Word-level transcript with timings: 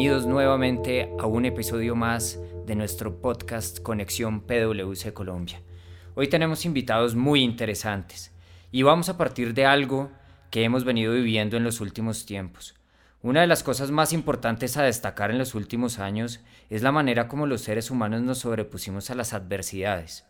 bienvenidos 0.00 0.26
nuevamente 0.26 1.12
a 1.18 1.26
un 1.26 1.44
episodio 1.44 1.94
más 1.94 2.38
de 2.64 2.74
nuestro 2.74 3.20
podcast 3.20 3.82
Conexión 3.82 4.40
PwC 4.40 5.12
Colombia. 5.12 5.60
Hoy 6.14 6.26
tenemos 6.26 6.64
invitados 6.64 7.14
muy 7.14 7.42
interesantes 7.42 8.32
y 8.72 8.82
vamos 8.82 9.10
a 9.10 9.18
partir 9.18 9.52
de 9.52 9.66
algo 9.66 10.10
que 10.50 10.64
hemos 10.64 10.84
venido 10.84 11.12
viviendo 11.12 11.58
en 11.58 11.64
los 11.64 11.82
últimos 11.82 12.24
tiempos. 12.24 12.76
Una 13.20 13.42
de 13.42 13.46
las 13.46 13.62
cosas 13.62 13.90
más 13.90 14.14
importantes 14.14 14.78
a 14.78 14.84
destacar 14.84 15.30
en 15.32 15.36
los 15.36 15.54
últimos 15.54 15.98
años 15.98 16.40
es 16.70 16.80
la 16.80 16.92
manera 16.92 17.28
como 17.28 17.46
los 17.46 17.60
seres 17.60 17.90
humanos 17.90 18.22
nos 18.22 18.38
sobrepusimos 18.38 19.10
a 19.10 19.14
las 19.14 19.34
adversidades. 19.34 20.24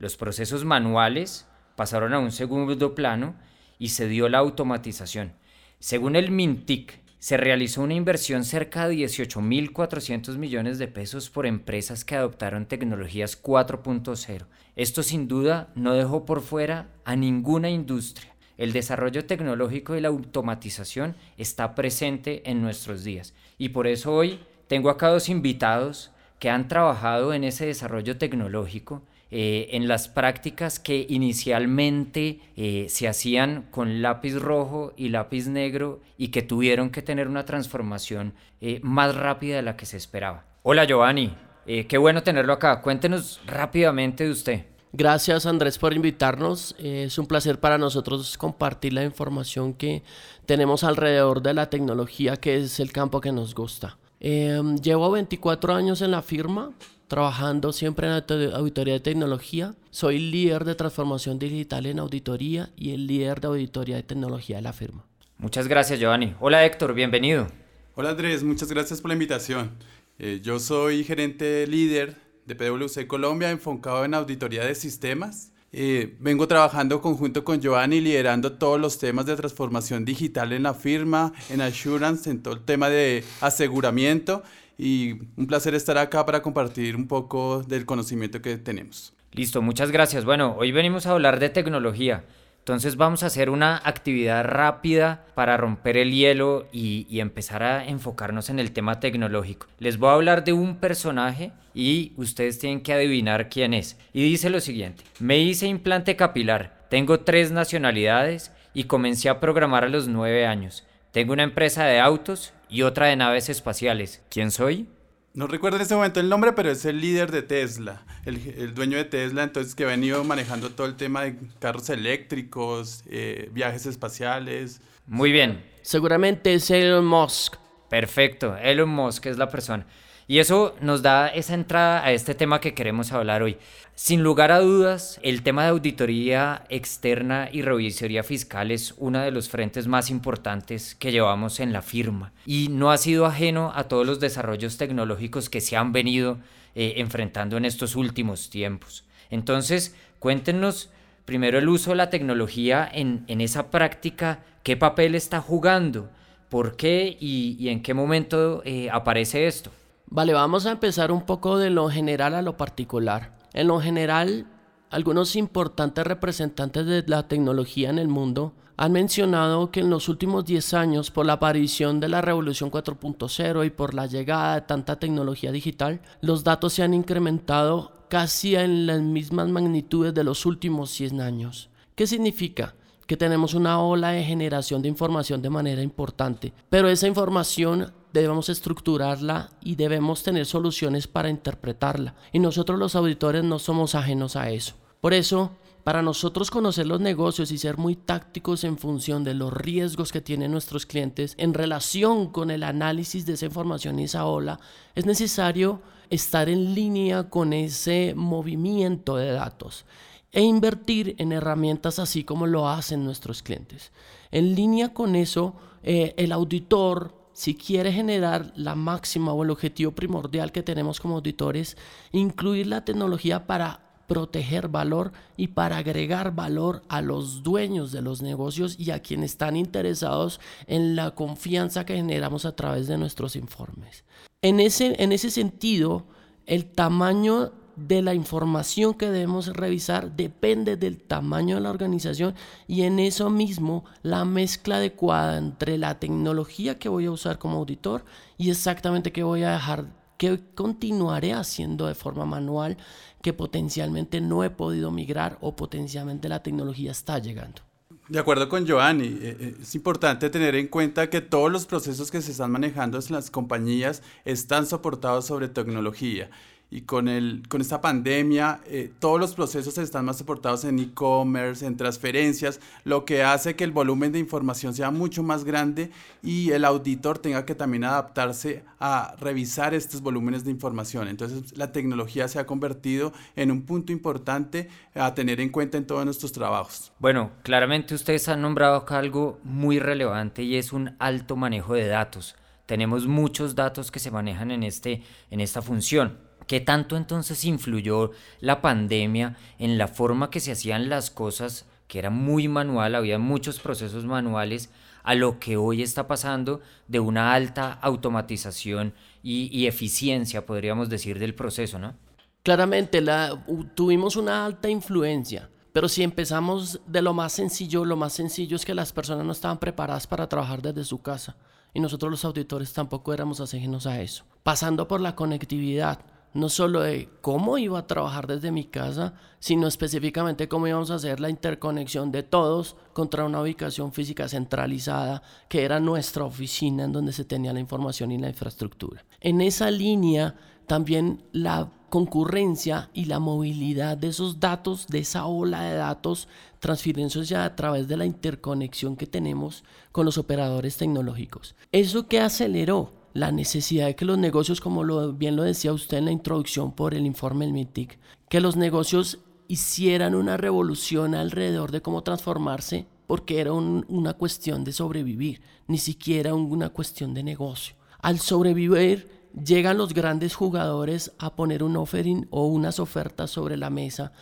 Los 0.00 0.16
procesos 0.16 0.64
manuales 0.64 1.46
pasaron 1.76 2.12
a 2.12 2.18
un 2.18 2.32
segundo 2.32 2.96
plano 2.96 3.36
y 3.78 3.90
se 3.90 4.08
dio 4.08 4.28
la 4.28 4.38
automatización. 4.38 5.34
Según 5.78 6.16
el 6.16 6.32
MINTIC, 6.32 7.01
se 7.22 7.36
realizó 7.36 7.82
una 7.82 7.94
inversión 7.94 8.42
cerca 8.42 8.88
de 8.88 8.96
18.400 8.96 10.38
millones 10.38 10.78
de 10.80 10.88
pesos 10.88 11.30
por 11.30 11.46
empresas 11.46 12.04
que 12.04 12.16
adoptaron 12.16 12.66
tecnologías 12.66 13.40
4.0. 13.40 14.46
Esto 14.74 15.04
sin 15.04 15.28
duda 15.28 15.68
no 15.76 15.94
dejó 15.94 16.24
por 16.26 16.40
fuera 16.40 16.88
a 17.04 17.14
ninguna 17.14 17.70
industria. 17.70 18.34
El 18.58 18.72
desarrollo 18.72 19.24
tecnológico 19.24 19.94
y 19.94 20.00
la 20.00 20.08
automatización 20.08 21.14
está 21.38 21.76
presente 21.76 22.42
en 22.50 22.60
nuestros 22.60 23.04
días 23.04 23.34
y 23.56 23.68
por 23.68 23.86
eso 23.86 24.12
hoy 24.12 24.40
tengo 24.66 24.90
acá 24.90 25.06
dos 25.06 25.28
invitados 25.28 26.10
que 26.40 26.50
han 26.50 26.66
trabajado 26.66 27.34
en 27.34 27.44
ese 27.44 27.66
desarrollo 27.66 28.18
tecnológico 28.18 29.04
eh, 29.34 29.74
en 29.74 29.88
las 29.88 30.08
prácticas 30.08 30.78
que 30.78 31.06
inicialmente 31.08 32.40
eh, 32.54 32.84
se 32.90 33.08
hacían 33.08 33.62
con 33.70 34.02
lápiz 34.02 34.34
rojo 34.34 34.92
y 34.94 35.08
lápiz 35.08 35.46
negro 35.46 36.02
y 36.18 36.28
que 36.28 36.42
tuvieron 36.42 36.90
que 36.90 37.00
tener 37.00 37.28
una 37.28 37.46
transformación 37.46 38.34
eh, 38.60 38.78
más 38.82 39.14
rápida 39.14 39.56
de 39.56 39.62
la 39.62 39.74
que 39.74 39.86
se 39.86 39.96
esperaba. 39.96 40.44
Hola 40.62 40.84
Giovanni, 40.84 41.34
qué 41.64 41.96
bueno 41.96 42.22
tenerlo 42.22 42.52
acá. 42.52 42.82
Cuéntenos 42.82 43.40
rápidamente 43.46 44.24
de 44.24 44.30
usted. 44.30 44.66
Gracias 44.92 45.46
Andrés 45.46 45.78
por 45.78 45.94
invitarnos. 45.94 46.76
Es 46.78 47.16
un 47.16 47.26
placer 47.26 47.58
para 47.58 47.78
nosotros 47.78 48.36
compartir 48.36 48.92
la 48.92 49.02
información 49.02 49.72
que 49.72 50.02
tenemos 50.44 50.84
alrededor 50.84 51.40
de 51.40 51.54
la 51.54 51.70
tecnología, 51.70 52.36
que 52.36 52.56
es 52.56 52.78
el 52.80 52.92
campo 52.92 53.22
que 53.22 53.32
nos 53.32 53.54
gusta. 53.54 53.96
Em, 54.24 54.76
llevo 54.76 55.10
24 55.10 55.74
años 55.74 56.02
en 56.02 56.10
la 56.10 56.22
firma, 56.22 56.70
trabajando 57.12 57.74
siempre 57.74 58.06
en 58.06 58.54
auditoría 58.54 58.94
de 58.94 59.00
tecnología. 59.00 59.74
Soy 59.90 60.18
líder 60.18 60.64
de 60.64 60.74
transformación 60.74 61.38
digital 61.38 61.84
en 61.84 61.98
auditoría 61.98 62.70
y 62.74 62.92
el 62.94 63.06
líder 63.06 63.42
de 63.42 63.48
auditoría 63.48 63.96
de 63.96 64.02
tecnología 64.02 64.56
de 64.56 64.62
la 64.62 64.72
firma. 64.72 65.04
Muchas 65.36 65.68
gracias, 65.68 66.00
Giovanni. 66.00 66.34
Hola, 66.40 66.64
Héctor, 66.64 66.94
bienvenido. 66.94 67.48
Hola, 67.96 68.12
Andrés, 68.12 68.42
muchas 68.42 68.70
gracias 68.70 69.02
por 69.02 69.10
la 69.10 69.12
invitación. 69.12 69.72
Eh, 70.18 70.40
yo 70.42 70.58
soy 70.58 71.04
gerente 71.04 71.66
líder 71.66 72.16
de 72.46 72.54
PwC 72.54 73.06
Colombia, 73.06 73.50
enfocado 73.50 74.06
en 74.06 74.14
auditoría 74.14 74.64
de 74.64 74.74
sistemas. 74.74 75.52
Eh, 75.70 76.16
vengo 76.18 76.48
trabajando 76.48 77.02
conjunto 77.02 77.44
con 77.44 77.60
Giovanni, 77.60 78.00
liderando 78.00 78.52
todos 78.52 78.80
los 78.80 78.98
temas 78.98 79.26
de 79.26 79.36
transformación 79.36 80.06
digital 80.06 80.54
en 80.54 80.62
la 80.62 80.72
firma, 80.72 81.34
en 81.50 81.60
Assurance, 81.60 82.30
en 82.30 82.42
todo 82.42 82.54
el 82.54 82.64
tema 82.64 82.88
de 82.88 83.22
aseguramiento 83.42 84.42
y 84.78 85.12
un 85.36 85.46
placer 85.46 85.74
estar 85.74 85.98
acá 85.98 86.24
para 86.26 86.42
compartir 86.42 86.96
un 86.96 87.06
poco 87.06 87.62
del 87.62 87.86
conocimiento 87.86 88.42
que 88.42 88.56
tenemos. 88.58 89.12
Listo, 89.32 89.62
muchas 89.62 89.90
gracias. 89.90 90.24
Bueno, 90.24 90.56
hoy 90.58 90.72
venimos 90.72 91.06
a 91.06 91.12
hablar 91.12 91.38
de 91.40 91.48
tecnología. 91.48 92.24
Entonces 92.58 92.96
vamos 92.96 93.22
a 93.22 93.26
hacer 93.26 93.50
una 93.50 93.80
actividad 93.82 94.44
rápida 94.44 95.26
para 95.34 95.56
romper 95.56 95.96
el 95.96 96.12
hielo 96.12 96.68
y, 96.72 97.06
y, 97.10 97.18
empezar 97.18 97.64
a 97.64 97.84
enfocarnos 97.84 98.50
en 98.50 98.60
el 98.60 98.70
tema 98.70 99.00
tecnológico. 99.00 99.66
Les 99.78 99.98
voy 99.98 100.10
a 100.10 100.14
hablar 100.14 100.44
de 100.44 100.52
un 100.52 100.76
personaje 100.76 101.50
y 101.74 102.12
ustedes 102.16 102.60
tienen 102.60 102.82
que 102.82 102.92
adivinar 102.92 103.48
quién 103.48 103.74
es. 103.74 103.98
Y 104.12 104.22
dice 104.22 104.48
lo 104.48 104.60
siguiente, 104.60 105.02
me 105.18 105.38
hice 105.38 105.66
implante 105.66 106.14
capilar, 106.14 106.86
tengo 106.88 107.20
tres 107.20 107.50
nacionalidades 107.50 108.52
y 108.74 108.84
comencé 108.84 109.28
a 109.28 109.40
programar 109.40 109.82
a 109.82 109.88
los 109.88 110.06
nueve 110.06 110.46
años. 110.46 110.84
Tengo 111.10 111.32
una 111.32 111.42
empresa 111.42 111.84
de 111.84 111.98
autos 111.98 112.52
y 112.72 112.82
otra 112.82 113.06
de 113.06 113.16
naves 113.16 113.50
espaciales. 113.50 114.22
¿Quién 114.30 114.50
soy? 114.50 114.88
No 115.34 115.46
recuerdo 115.46 115.76
en 115.76 115.82
este 115.82 115.94
momento 115.94 116.20
el 116.20 116.28
nombre, 116.28 116.52
pero 116.52 116.70
es 116.70 116.84
el 116.84 117.00
líder 117.00 117.30
de 117.30 117.42
Tesla, 117.42 118.02
el, 118.24 118.74
dueño 118.74 118.96
de 118.96 119.04
Tesla, 119.04 119.42
entonces 119.44 119.74
que 119.74 119.84
ha 119.84 119.88
venido 119.88 120.24
manejando 120.24 120.70
todo 120.70 120.86
el 120.86 120.96
tema 120.96 121.22
de 121.22 121.36
carros 121.58 121.88
eléctricos, 121.90 123.02
eh, 123.08 123.48
viajes 123.52 123.86
espaciales. 123.86 124.80
Muy 125.06 125.32
bien. 125.32 125.64
Seguramente 125.82 126.54
es 126.54 126.70
Elon 126.70 127.06
Musk. 127.06 127.56
Perfecto, 127.88 128.56
Elon 128.56 128.88
Musk 128.88 129.26
es 129.26 129.38
la 129.38 129.48
persona. 129.48 129.86
Y 130.28 130.38
eso 130.38 130.76
nos 130.80 131.02
da 131.02 131.28
esa 131.28 131.54
entrada 131.54 132.04
a 132.04 132.12
este 132.12 132.34
tema 132.34 132.60
que 132.60 132.74
queremos 132.74 133.12
hablar 133.12 133.42
hoy. 133.42 133.56
Sin 133.94 134.22
lugar 134.22 134.52
a 134.52 134.60
dudas, 134.60 135.20
el 135.22 135.42
tema 135.42 135.64
de 135.64 135.70
auditoría 135.70 136.64
externa 136.68 137.48
y 137.52 137.62
revisoría 137.62 138.22
fiscal 138.22 138.70
es 138.70 138.94
uno 138.96 139.20
de 139.20 139.30
los 139.30 139.48
frentes 139.48 139.86
más 139.86 140.10
importantes 140.10 140.94
que 140.94 141.12
llevamos 141.12 141.60
en 141.60 141.72
la 141.72 141.82
firma 141.82 142.32
y 142.46 142.68
no 142.70 142.90
ha 142.90 142.98
sido 142.98 143.26
ajeno 143.26 143.72
a 143.74 143.84
todos 143.84 144.06
los 144.06 144.20
desarrollos 144.20 144.78
tecnológicos 144.78 145.50
que 145.50 145.60
se 145.60 145.76
han 145.76 145.92
venido 145.92 146.38
eh, 146.74 146.94
enfrentando 146.96 147.58
en 147.58 147.66
estos 147.66 147.96
últimos 147.96 148.48
tiempos. 148.48 149.04
Entonces, 149.28 149.94
cuéntenos 150.18 150.90
primero 151.24 151.58
el 151.58 151.68
uso 151.68 151.90
de 151.90 151.96
la 151.96 152.10
tecnología 152.10 152.88
en, 152.92 153.24
esa 153.28 153.70
práctica, 153.70 154.40
qué 154.62 154.76
papel 154.76 155.14
está 155.14 155.40
jugando, 155.40 156.10
por 156.48 156.76
qué 156.76 157.16
y, 157.20 157.68
en 157.68 157.82
qué 157.82 157.94
momento 157.94 158.62
eh, 158.64 158.88
aparece 158.90 159.46
esto. 159.46 159.70
Vale, 160.14 160.34
vamos 160.34 160.66
a 160.66 160.72
empezar 160.72 161.10
un 161.10 161.22
poco 161.22 161.56
de 161.56 161.70
lo 161.70 161.88
general 161.88 162.34
a 162.34 162.42
lo 162.42 162.58
particular. 162.58 163.32
En 163.54 163.68
lo 163.68 163.80
general, 163.80 164.46
algunos 164.90 165.36
importantes 165.36 166.06
representantes 166.06 166.84
de 166.84 167.02
la 167.06 167.28
tecnología 167.28 167.88
en 167.88 167.98
el 167.98 168.08
mundo 168.08 168.52
han 168.76 168.92
mencionado 168.92 169.70
que 169.70 169.80
en 169.80 169.88
los 169.88 170.10
últimos 170.10 170.44
10 170.44 170.74
años, 170.74 171.10
por 171.10 171.24
la 171.24 171.32
aparición 171.34 171.98
de 171.98 172.10
la 172.10 172.20
revolución 172.20 172.70
4.0 172.70 173.64
y 173.64 173.70
por 173.70 173.94
la 173.94 174.04
llegada 174.04 174.56
de 174.56 174.60
tanta 174.60 174.98
tecnología 174.98 175.50
digital, 175.50 176.02
los 176.20 176.44
datos 176.44 176.74
se 176.74 176.82
han 176.82 176.92
incrementado 176.92 178.04
casi 178.10 178.54
en 178.54 178.86
las 178.86 179.00
mismas 179.00 179.48
magnitudes 179.48 180.12
de 180.12 180.24
los 180.24 180.44
últimos 180.44 180.90
100 180.90 181.22
años. 181.22 181.70
¿Qué 181.94 182.06
significa? 182.06 182.74
Que 183.06 183.16
tenemos 183.16 183.54
una 183.54 183.80
ola 183.80 184.10
de 184.10 184.24
generación 184.24 184.82
de 184.82 184.90
información 184.90 185.40
de 185.40 185.48
manera 185.48 185.80
importante, 185.80 186.52
pero 186.68 186.88
esa 186.88 187.08
información 187.08 187.90
debemos 188.12 188.48
estructurarla 188.48 189.50
y 189.60 189.76
debemos 189.76 190.22
tener 190.22 190.46
soluciones 190.46 191.06
para 191.06 191.30
interpretarla. 191.30 192.14
Y 192.32 192.38
nosotros 192.38 192.78
los 192.78 192.94
auditores 192.94 193.44
no 193.44 193.58
somos 193.58 193.94
ajenos 193.94 194.36
a 194.36 194.50
eso. 194.50 194.74
Por 195.00 195.14
eso, 195.14 195.50
para 195.84 196.02
nosotros 196.02 196.50
conocer 196.50 196.86
los 196.86 197.00
negocios 197.00 197.50
y 197.50 197.58
ser 197.58 197.76
muy 197.76 197.96
tácticos 197.96 198.62
en 198.64 198.78
función 198.78 199.24
de 199.24 199.34
los 199.34 199.52
riesgos 199.52 200.12
que 200.12 200.20
tienen 200.20 200.52
nuestros 200.52 200.86
clientes 200.86 201.34
en 201.38 201.54
relación 201.54 202.28
con 202.28 202.50
el 202.50 202.62
análisis 202.62 203.26
de 203.26 203.32
esa 203.32 203.46
información 203.46 203.98
y 203.98 204.04
esa 204.04 204.26
ola, 204.26 204.60
es 204.94 205.06
necesario 205.06 205.82
estar 206.08 206.48
en 206.48 206.74
línea 206.74 207.30
con 207.30 207.52
ese 207.52 208.12
movimiento 208.14 209.16
de 209.16 209.32
datos 209.32 209.84
e 210.30 210.42
invertir 210.42 211.14
en 211.18 211.32
herramientas 211.32 211.98
así 211.98 212.22
como 212.24 212.46
lo 212.46 212.68
hacen 212.68 213.04
nuestros 213.04 213.42
clientes. 213.42 213.92
En 214.30 214.54
línea 214.54 214.94
con 214.94 215.16
eso, 215.16 215.54
eh, 215.82 216.14
el 216.16 216.32
auditor 216.32 217.21
si 217.32 217.54
quiere 217.54 217.92
generar 217.92 218.52
la 218.56 218.74
máxima 218.74 219.32
o 219.32 219.42
el 219.42 219.50
objetivo 219.50 219.92
primordial 219.92 220.52
que 220.52 220.62
tenemos 220.62 221.00
como 221.00 221.16
auditores, 221.16 221.76
incluir 222.12 222.66
la 222.66 222.84
tecnología 222.84 223.46
para 223.46 223.80
proteger 224.06 224.68
valor 224.68 225.12
y 225.36 225.48
para 225.48 225.78
agregar 225.78 226.34
valor 226.34 226.82
a 226.88 227.00
los 227.00 227.42
dueños 227.42 227.92
de 227.92 228.02
los 228.02 228.20
negocios 228.20 228.78
y 228.78 228.90
a 228.90 229.00
quienes 229.00 229.32
están 229.32 229.56
interesados 229.56 230.40
en 230.66 230.96
la 230.96 231.12
confianza 231.12 231.86
que 231.86 231.96
generamos 231.96 232.44
a 232.44 232.54
través 232.54 232.88
de 232.88 232.98
nuestros 232.98 233.36
informes. 233.36 234.04
En 234.42 234.60
ese, 234.60 235.02
en 235.02 235.12
ese 235.12 235.30
sentido, 235.30 236.04
el 236.46 236.66
tamaño 236.66 237.52
de 237.76 238.02
la 238.02 238.14
información 238.14 238.94
que 238.94 239.10
debemos 239.10 239.48
revisar 239.48 240.12
depende 240.12 240.76
del 240.76 240.98
tamaño 240.98 241.56
de 241.56 241.62
la 241.62 241.70
organización 241.70 242.34
y 242.66 242.82
en 242.82 242.98
eso 242.98 243.30
mismo 243.30 243.84
la 244.02 244.24
mezcla 244.24 244.76
adecuada 244.76 245.38
entre 245.38 245.78
la 245.78 245.98
tecnología 245.98 246.78
que 246.78 246.88
voy 246.88 247.06
a 247.06 247.10
usar 247.10 247.38
como 247.38 247.58
auditor 247.58 248.04
y 248.38 248.50
exactamente 248.50 249.12
qué 249.12 249.22
voy 249.22 249.42
a 249.42 249.52
dejar, 249.52 249.86
que 250.18 250.40
continuaré 250.54 251.32
haciendo 251.32 251.86
de 251.86 251.94
forma 251.94 252.26
manual 252.26 252.76
que 253.22 253.32
potencialmente 253.32 254.20
no 254.20 254.44
he 254.44 254.50
podido 254.50 254.90
migrar 254.90 255.38
o 255.40 255.56
potencialmente 255.56 256.28
la 256.28 256.42
tecnología 256.42 256.90
está 256.90 257.18
llegando. 257.18 257.62
De 258.08 258.18
acuerdo 258.18 258.48
con 258.48 258.66
Giovanni, 258.66 259.06
eh, 259.06 259.36
eh, 259.40 259.56
es 259.62 259.74
importante 259.74 260.28
tener 260.28 260.54
en 260.56 260.66
cuenta 260.66 261.08
que 261.08 261.20
todos 261.20 261.50
los 261.50 261.66
procesos 261.66 262.10
que 262.10 262.20
se 262.20 262.32
están 262.32 262.50
manejando 262.50 262.98
en 262.98 263.04
las 263.14 263.30
compañías 263.30 264.02
están 264.24 264.66
soportados 264.66 265.26
sobre 265.26 265.48
tecnología 265.48 266.28
y 266.72 266.80
con, 266.80 267.06
el, 267.06 267.42
con 267.50 267.60
esta 267.60 267.82
pandemia, 267.82 268.62
eh, 268.64 268.90
todos 268.98 269.20
los 269.20 269.34
procesos 269.34 269.76
están 269.76 270.06
más 270.06 270.16
soportados 270.16 270.64
en 270.64 270.78
e-commerce, 270.78 271.66
en 271.66 271.76
transferencias, 271.76 272.60
lo 272.84 273.04
que 273.04 273.22
hace 273.22 273.54
que 273.54 273.64
el 273.64 273.72
volumen 273.72 274.10
de 274.10 274.18
información 274.18 274.72
sea 274.72 274.90
mucho 274.90 275.22
más 275.22 275.44
grande 275.44 275.90
y 276.22 276.50
el 276.52 276.64
auditor 276.64 277.18
tenga 277.18 277.44
que 277.44 277.54
también 277.54 277.84
adaptarse 277.84 278.64
a 278.80 279.14
revisar 279.20 279.74
estos 279.74 280.00
volúmenes 280.00 280.44
de 280.44 280.50
información. 280.50 281.08
Entonces, 281.08 281.54
la 281.58 281.72
tecnología 281.72 282.26
se 282.26 282.38
ha 282.38 282.46
convertido 282.46 283.12
en 283.36 283.50
un 283.50 283.66
punto 283.66 283.92
importante 283.92 284.70
a 284.94 285.12
tener 285.12 285.42
en 285.42 285.50
cuenta 285.50 285.76
en 285.76 285.86
todos 285.86 286.06
nuestros 286.06 286.32
trabajos. 286.32 286.90
Bueno, 286.98 287.32
claramente 287.42 287.94
ustedes 287.94 288.26
han 288.28 288.40
nombrado 288.40 288.76
acá 288.76 288.96
algo 288.96 289.38
muy 289.44 289.78
relevante 289.78 290.42
y 290.42 290.56
es 290.56 290.72
un 290.72 290.96
alto 290.98 291.36
manejo 291.36 291.74
de 291.74 291.86
datos. 291.86 292.34
Tenemos 292.64 293.06
muchos 293.06 293.54
datos 293.54 293.90
que 293.90 293.98
se 293.98 294.10
manejan 294.10 294.50
en, 294.50 294.62
este, 294.62 295.02
en 295.30 295.40
esta 295.40 295.60
función. 295.60 296.31
¿Qué 296.52 296.60
tanto 296.60 296.98
entonces 296.98 297.46
influyó 297.46 298.10
la 298.40 298.60
pandemia 298.60 299.38
en 299.58 299.78
la 299.78 299.88
forma 299.88 300.28
que 300.28 300.38
se 300.38 300.52
hacían 300.52 300.90
las 300.90 301.10
cosas, 301.10 301.64
que 301.88 301.98
era 301.98 302.10
muy 302.10 302.46
manual, 302.46 302.94
había 302.94 303.18
muchos 303.18 303.58
procesos 303.58 304.04
manuales, 304.04 304.68
a 305.02 305.14
lo 305.14 305.38
que 305.38 305.56
hoy 305.56 305.80
está 305.80 306.06
pasando 306.06 306.60
de 306.88 307.00
una 307.00 307.32
alta 307.32 307.72
automatización 307.72 308.92
y, 309.22 309.66
eficiencia, 309.66 310.44
podríamos 310.44 310.90
decir, 310.90 311.18
del 311.18 311.34
proceso, 311.34 311.78
¿no? 311.78 311.94
Claramente, 312.42 313.00
la, 313.00 313.42
tuvimos 313.74 314.16
una 314.16 314.44
alta 314.44 314.68
influencia. 314.68 315.48
Pero 315.72 315.88
si 315.88 316.02
empezamos 316.02 316.82
de 316.86 317.00
lo 317.00 317.14
más 317.14 317.32
sencillo, 317.32 317.86
lo 317.86 317.96
más 317.96 318.12
sencillo 318.12 318.56
es 318.56 318.66
que 318.66 318.74
las 318.74 318.92
personas 318.92 319.24
no 319.24 319.32
estaban 319.32 319.58
preparadas 319.58 320.06
para 320.06 320.28
trabajar 320.28 320.60
desde 320.60 320.84
su 320.84 321.00
casa. 321.00 321.34
Y 321.72 321.80
nosotros 321.80 322.10
los 322.10 322.26
auditores 322.26 322.74
tampoco 322.74 323.14
éramos 323.14 323.40
ajenos 323.40 323.86
a 323.86 324.02
eso. 324.02 324.26
Pasando 324.42 324.86
por 324.86 325.00
la 325.00 325.16
conectividad, 325.16 326.11
no 326.34 326.48
solo 326.48 326.80
de 326.80 327.08
cómo 327.20 327.58
iba 327.58 327.78
a 327.78 327.86
trabajar 327.86 328.26
desde 328.26 328.50
mi 328.50 328.64
casa, 328.64 329.14
sino 329.38 329.66
específicamente 329.66 330.48
cómo 330.48 330.66
íbamos 330.66 330.90
a 330.90 330.96
hacer 330.96 331.20
la 331.20 331.30
interconexión 331.30 332.12
de 332.12 332.22
todos 332.22 332.76
contra 332.92 333.24
una 333.24 333.40
ubicación 333.40 333.92
física 333.92 334.28
centralizada, 334.28 335.22
que 335.48 335.64
era 335.64 335.80
nuestra 335.80 336.24
oficina 336.24 336.84
en 336.84 336.92
donde 336.92 337.12
se 337.12 337.24
tenía 337.24 337.52
la 337.52 337.60
información 337.60 338.12
y 338.12 338.18
la 338.18 338.28
infraestructura. 338.28 339.04
En 339.20 339.40
esa 339.40 339.70
línea, 339.70 340.34
también 340.66 341.22
la 341.32 341.70
concurrencia 341.90 342.88
y 342.94 343.04
la 343.04 343.18
movilidad 343.18 343.98
de 343.98 344.08
esos 344.08 344.40
datos, 344.40 344.86
de 344.86 345.00
esa 345.00 345.26
ola 345.26 345.62
de 345.64 345.76
datos, 345.76 346.26
transfieren 346.58 347.10
ya 347.10 347.44
a 347.44 347.54
través 347.54 347.86
de 347.86 347.98
la 347.98 348.06
interconexión 348.06 348.96
que 348.96 349.06
tenemos 349.06 349.64
con 349.90 350.06
los 350.06 350.16
operadores 350.16 350.78
tecnológicos. 350.78 351.54
Eso 351.70 352.08
que 352.08 352.20
aceleró 352.20 353.01
la 353.14 353.32
necesidad 353.32 353.86
de 353.86 353.96
que 353.96 354.04
los 354.04 354.18
negocios, 354.18 354.60
como 354.60 355.12
bien 355.12 355.36
lo 355.36 355.42
decía 355.42 355.72
usted 355.72 355.98
en 355.98 356.06
la 356.06 356.12
introducción 356.12 356.72
por 356.72 356.94
el 356.94 357.06
informe 357.06 357.44
del 357.44 357.54
MITIC, 357.54 357.98
que 358.28 358.40
los 358.40 358.56
negocios 358.56 359.18
hicieran 359.48 360.14
una 360.14 360.36
revolución 360.36 361.14
alrededor 361.14 361.72
de 361.72 361.82
cómo 361.82 362.02
transformarse, 362.02 362.86
porque 363.06 363.40
era 363.40 363.52
una 363.52 364.14
cuestión 364.14 364.64
de 364.64 364.72
sobrevivir, 364.72 365.42
ni 365.66 365.78
siquiera 365.78 366.34
una 366.34 366.70
cuestión 366.70 367.12
de 367.12 367.22
negocio. 367.22 367.74
Al 368.00 368.18
sobrevivir, 368.18 369.10
llegan 369.44 369.78
los 369.78 369.92
grandes 369.92 370.34
jugadores 370.34 371.12
a 371.18 371.34
poner 371.36 371.62
un 371.62 371.76
offering 371.76 372.26
o 372.30 372.46
unas 372.46 372.80
ofertas 372.80 373.30
sobre 373.30 373.56
la 373.56 373.70
mesa 373.70 374.12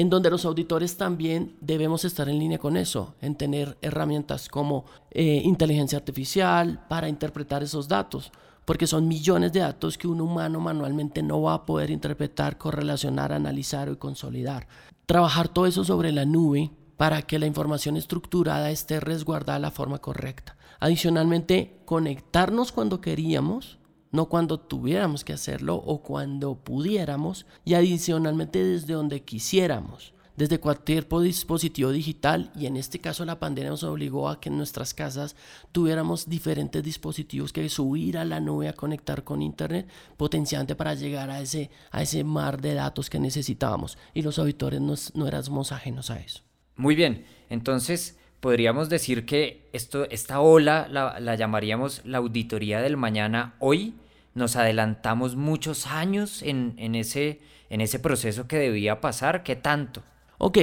en 0.00 0.08
donde 0.08 0.30
los 0.30 0.46
auditores 0.46 0.96
también 0.96 1.56
debemos 1.60 2.06
estar 2.06 2.26
en 2.30 2.38
línea 2.38 2.56
con 2.56 2.78
eso, 2.78 3.16
en 3.20 3.34
tener 3.34 3.76
herramientas 3.82 4.48
como 4.48 4.86
eh, 5.10 5.42
inteligencia 5.44 5.98
artificial 5.98 6.86
para 6.88 7.10
interpretar 7.10 7.62
esos 7.62 7.86
datos, 7.86 8.32
porque 8.64 8.86
son 8.86 9.06
millones 9.06 9.52
de 9.52 9.60
datos 9.60 9.98
que 9.98 10.08
un 10.08 10.22
humano 10.22 10.58
manualmente 10.58 11.22
no 11.22 11.42
va 11.42 11.52
a 11.52 11.66
poder 11.66 11.90
interpretar, 11.90 12.56
correlacionar, 12.56 13.30
analizar 13.30 13.90
o 13.90 13.98
consolidar. 13.98 14.68
Trabajar 15.04 15.48
todo 15.48 15.66
eso 15.66 15.84
sobre 15.84 16.12
la 16.12 16.24
nube 16.24 16.70
para 16.96 17.20
que 17.20 17.38
la 17.38 17.44
información 17.44 17.98
estructurada 17.98 18.70
esté 18.70 19.00
resguardada 19.00 19.58
de 19.58 19.62
la 19.64 19.70
forma 19.70 19.98
correcta. 19.98 20.56
Adicionalmente, 20.78 21.82
conectarnos 21.84 22.72
cuando 22.72 23.02
queríamos 23.02 23.79
no 24.12 24.28
cuando 24.28 24.58
tuviéramos 24.58 25.24
que 25.24 25.32
hacerlo 25.32 25.76
o 25.76 26.02
cuando 26.02 26.56
pudiéramos 26.56 27.46
y 27.64 27.74
adicionalmente 27.74 28.62
desde 28.62 28.94
donde 28.94 29.22
quisiéramos, 29.22 30.12
desde 30.36 30.58
cualquier 30.58 31.06
dispositivo 31.22 31.90
digital 31.90 32.50
y 32.56 32.66
en 32.66 32.76
este 32.76 32.98
caso 32.98 33.24
la 33.24 33.38
pandemia 33.38 33.70
nos 33.70 33.82
obligó 33.82 34.28
a 34.28 34.40
que 34.40 34.48
en 34.48 34.56
nuestras 34.56 34.94
casas 34.94 35.36
tuviéramos 35.70 36.28
diferentes 36.28 36.82
dispositivos 36.82 37.52
que 37.52 37.68
subir 37.68 38.16
a 38.16 38.24
la 38.24 38.40
nube 38.40 38.68
a 38.68 38.72
conectar 38.72 39.22
con 39.22 39.42
internet 39.42 39.88
potencialmente 40.16 40.76
para 40.76 40.94
llegar 40.94 41.30
a 41.30 41.40
ese, 41.40 41.70
a 41.90 42.02
ese 42.02 42.24
mar 42.24 42.60
de 42.60 42.74
datos 42.74 43.10
que 43.10 43.20
necesitábamos 43.20 43.98
y 44.14 44.22
los 44.22 44.38
auditores 44.38 44.80
no 45.14 45.26
éramos 45.26 45.72
ajenos 45.72 46.10
a 46.10 46.18
eso. 46.20 46.42
Muy 46.76 46.94
bien, 46.94 47.26
entonces 47.50 48.18
podríamos 48.40 48.88
decir 48.88 49.26
que 49.26 49.68
esto, 49.72 50.08
esta 50.10 50.40
ola 50.40 50.88
la, 50.90 51.34
llamaríamos 51.36 52.02
la 52.04 52.18
auditoría 52.18 52.80
del 52.80 52.96
mañana 52.96 53.54
hoy. 53.58 53.94
Nos 54.34 54.56
adelantamos 54.56 55.36
muchos 55.36 55.86
años 55.86 56.42
en, 56.42 56.94
ese, 56.94 57.40
en 57.68 57.80
ese 57.80 57.98
proceso 57.98 58.46
que 58.48 58.58
debía 58.58 59.00
pasar. 59.00 59.42
¿Qué 59.42 59.56
tanto? 59.56 60.02
Ok, 60.38 60.58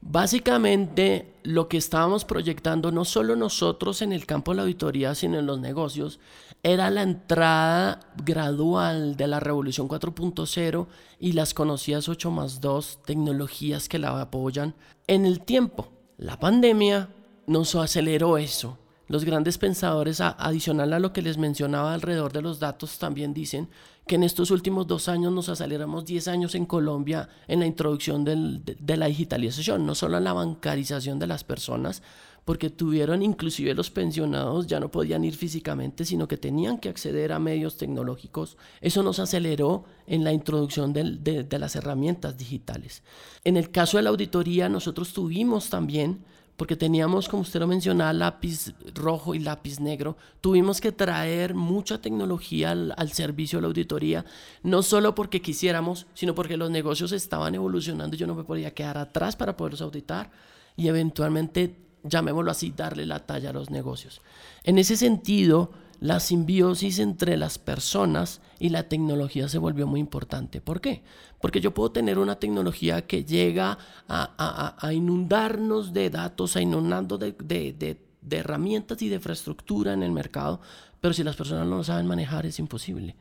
básicamente 0.00 1.32
lo 1.42 1.68
que 1.68 1.78
estábamos 1.78 2.24
proyectando, 2.24 2.92
no 2.92 3.04
solo 3.04 3.36
nosotros 3.36 4.02
en 4.02 4.12
el 4.12 4.26
campo 4.26 4.50
de 4.50 4.56
la 4.56 4.62
auditoría, 4.62 5.14
sino 5.14 5.38
en 5.38 5.46
los 5.46 5.60
negocios, 5.60 6.20
era 6.62 6.90
la 6.90 7.02
entrada 7.02 8.00
gradual 8.24 9.16
de 9.16 9.28
la 9.28 9.40
revolución 9.40 9.88
4.0 9.88 10.86
y 11.20 11.32
las 11.32 11.54
conocidas 11.54 12.08
8 12.08 12.30
más 12.30 12.60
2 12.60 13.02
tecnologías 13.06 13.88
que 13.88 14.00
la 14.00 14.20
apoyan 14.20 14.74
en 15.06 15.26
el 15.26 15.40
tiempo. 15.40 15.95
La 16.18 16.38
pandemia 16.38 17.10
nos 17.46 17.74
aceleró 17.74 18.38
eso. 18.38 18.78
Los 19.08 19.24
grandes 19.24 19.58
pensadores, 19.58 20.20
adicional 20.20 20.92
a 20.92 20.98
lo 20.98 21.12
que 21.12 21.22
les 21.22 21.38
mencionaba 21.38 21.94
alrededor 21.94 22.32
de 22.32 22.42
los 22.42 22.58
datos, 22.58 22.98
también 22.98 23.34
dicen 23.34 23.68
que 24.06 24.14
en 24.14 24.22
estos 24.22 24.50
últimos 24.50 24.86
dos 24.86 25.08
años 25.08 25.32
nos 25.32 25.48
aceleramos 25.48 26.04
10 26.04 26.28
años 26.28 26.54
en 26.54 26.64
Colombia 26.64 27.28
en 27.48 27.60
la 27.60 27.66
introducción 27.66 28.24
de, 28.24 28.96
la 28.96 29.06
digitalización, 29.06 29.84
no 29.84 29.94
solo 29.94 30.18
en 30.18 30.24
la 30.24 30.32
bancarización 30.32 31.18
de 31.18 31.26
las 31.26 31.44
personas, 31.44 32.02
porque 32.46 32.70
tuvieron 32.70 33.24
inclusive 33.24 33.74
los 33.74 33.90
pensionados 33.90 34.68
ya 34.68 34.78
no 34.78 34.88
podían 34.88 35.24
ir 35.24 35.34
físicamente, 35.34 36.04
sino 36.04 36.28
que 36.28 36.36
tenían 36.36 36.78
que 36.78 36.88
acceder 36.88 37.32
a 37.32 37.40
medios 37.40 37.76
tecnológicos. 37.76 38.56
Eso 38.80 39.02
nos 39.02 39.18
aceleró 39.18 39.84
en 40.06 40.22
la 40.22 40.32
introducción 40.32 40.92
de, 40.92 41.44
las 41.58 41.74
herramientas 41.74 42.38
digitales. 42.38 43.02
En 43.42 43.56
el 43.56 43.72
caso 43.72 43.96
de 43.96 44.04
la 44.04 44.10
auditoría, 44.10 44.68
nosotros 44.68 45.12
tuvimos 45.12 45.70
también 45.70 46.24
porque 46.56 46.76
teníamos, 46.76 47.28
como 47.28 47.42
usted 47.42 47.58
lo 47.58 47.66
mencionaba, 47.66 48.12
lápiz 48.12 48.72
rojo 48.94 49.34
y 49.34 49.40
lápiz 49.40 49.80
negro. 49.80 50.16
Tuvimos 50.40 50.80
que 50.80 50.92
traer 50.92 51.52
mucha 51.52 52.00
tecnología 52.00 52.70
al, 52.70 52.94
al, 52.96 53.10
servicio 53.10 53.58
de 53.58 53.62
la 53.62 53.68
auditoría, 53.68 54.24
no 54.62 54.84
solo 54.84 55.16
porque 55.16 55.42
quisiéramos, 55.42 56.06
sino 56.14 56.36
porque 56.36 56.56
los 56.56 56.70
negocios 56.70 57.10
estaban 57.10 57.56
evolucionando 57.56 58.14
y 58.14 58.20
yo 58.20 58.28
no 58.28 58.36
me 58.36 58.44
podía 58.44 58.72
quedar 58.72 58.98
atrás 58.98 59.34
para 59.34 59.56
poderlos 59.56 59.82
auditar 59.82 60.30
y 60.76 60.88
eventualmente, 60.88 61.74
llamémoslo 62.08 62.50
así, 62.50 62.72
darle 62.76 63.06
la 63.06 63.20
talla 63.20 63.50
a 63.50 63.52
los 63.52 63.70
negocios. 63.70 64.20
En 64.64 64.78
ese 64.78 64.96
sentido, 64.96 65.70
la 66.00 66.20
simbiosis 66.20 66.98
entre 66.98 67.36
las 67.36 67.58
personas 67.58 68.40
y 68.58 68.68
la 68.68 68.88
tecnología 68.88 69.48
se 69.48 69.58
volvió 69.58 69.86
muy 69.86 70.00
importante. 70.00 70.60
¿Por 70.60 70.80
qué? 70.80 71.02
Porque 71.40 71.60
yo 71.60 71.72
puedo 71.72 71.92
tener 71.92 72.18
una 72.18 72.38
tecnología 72.38 73.06
que 73.06 73.24
llega 73.24 73.78
a, 74.08 74.90
inundarnos 74.92 75.92
de 75.92 76.10
datos, 76.10 76.56
a 76.56 76.60
inundarnos 76.60 77.18
de, 77.18 77.32
de, 77.38 78.38
herramientas 78.38 79.00
y 79.02 79.08
de 79.08 79.16
infraestructura 79.16 79.92
en 79.92 80.02
el 80.02 80.12
mercado, 80.12 80.60
pero 81.00 81.14
si 81.14 81.22
las 81.22 81.36
personas 81.36 81.66
no 81.66 81.76
lo 81.76 81.84
saben 81.84 82.06
manejar 82.06 82.46
es 82.46 82.58
imposible. 82.58 83.16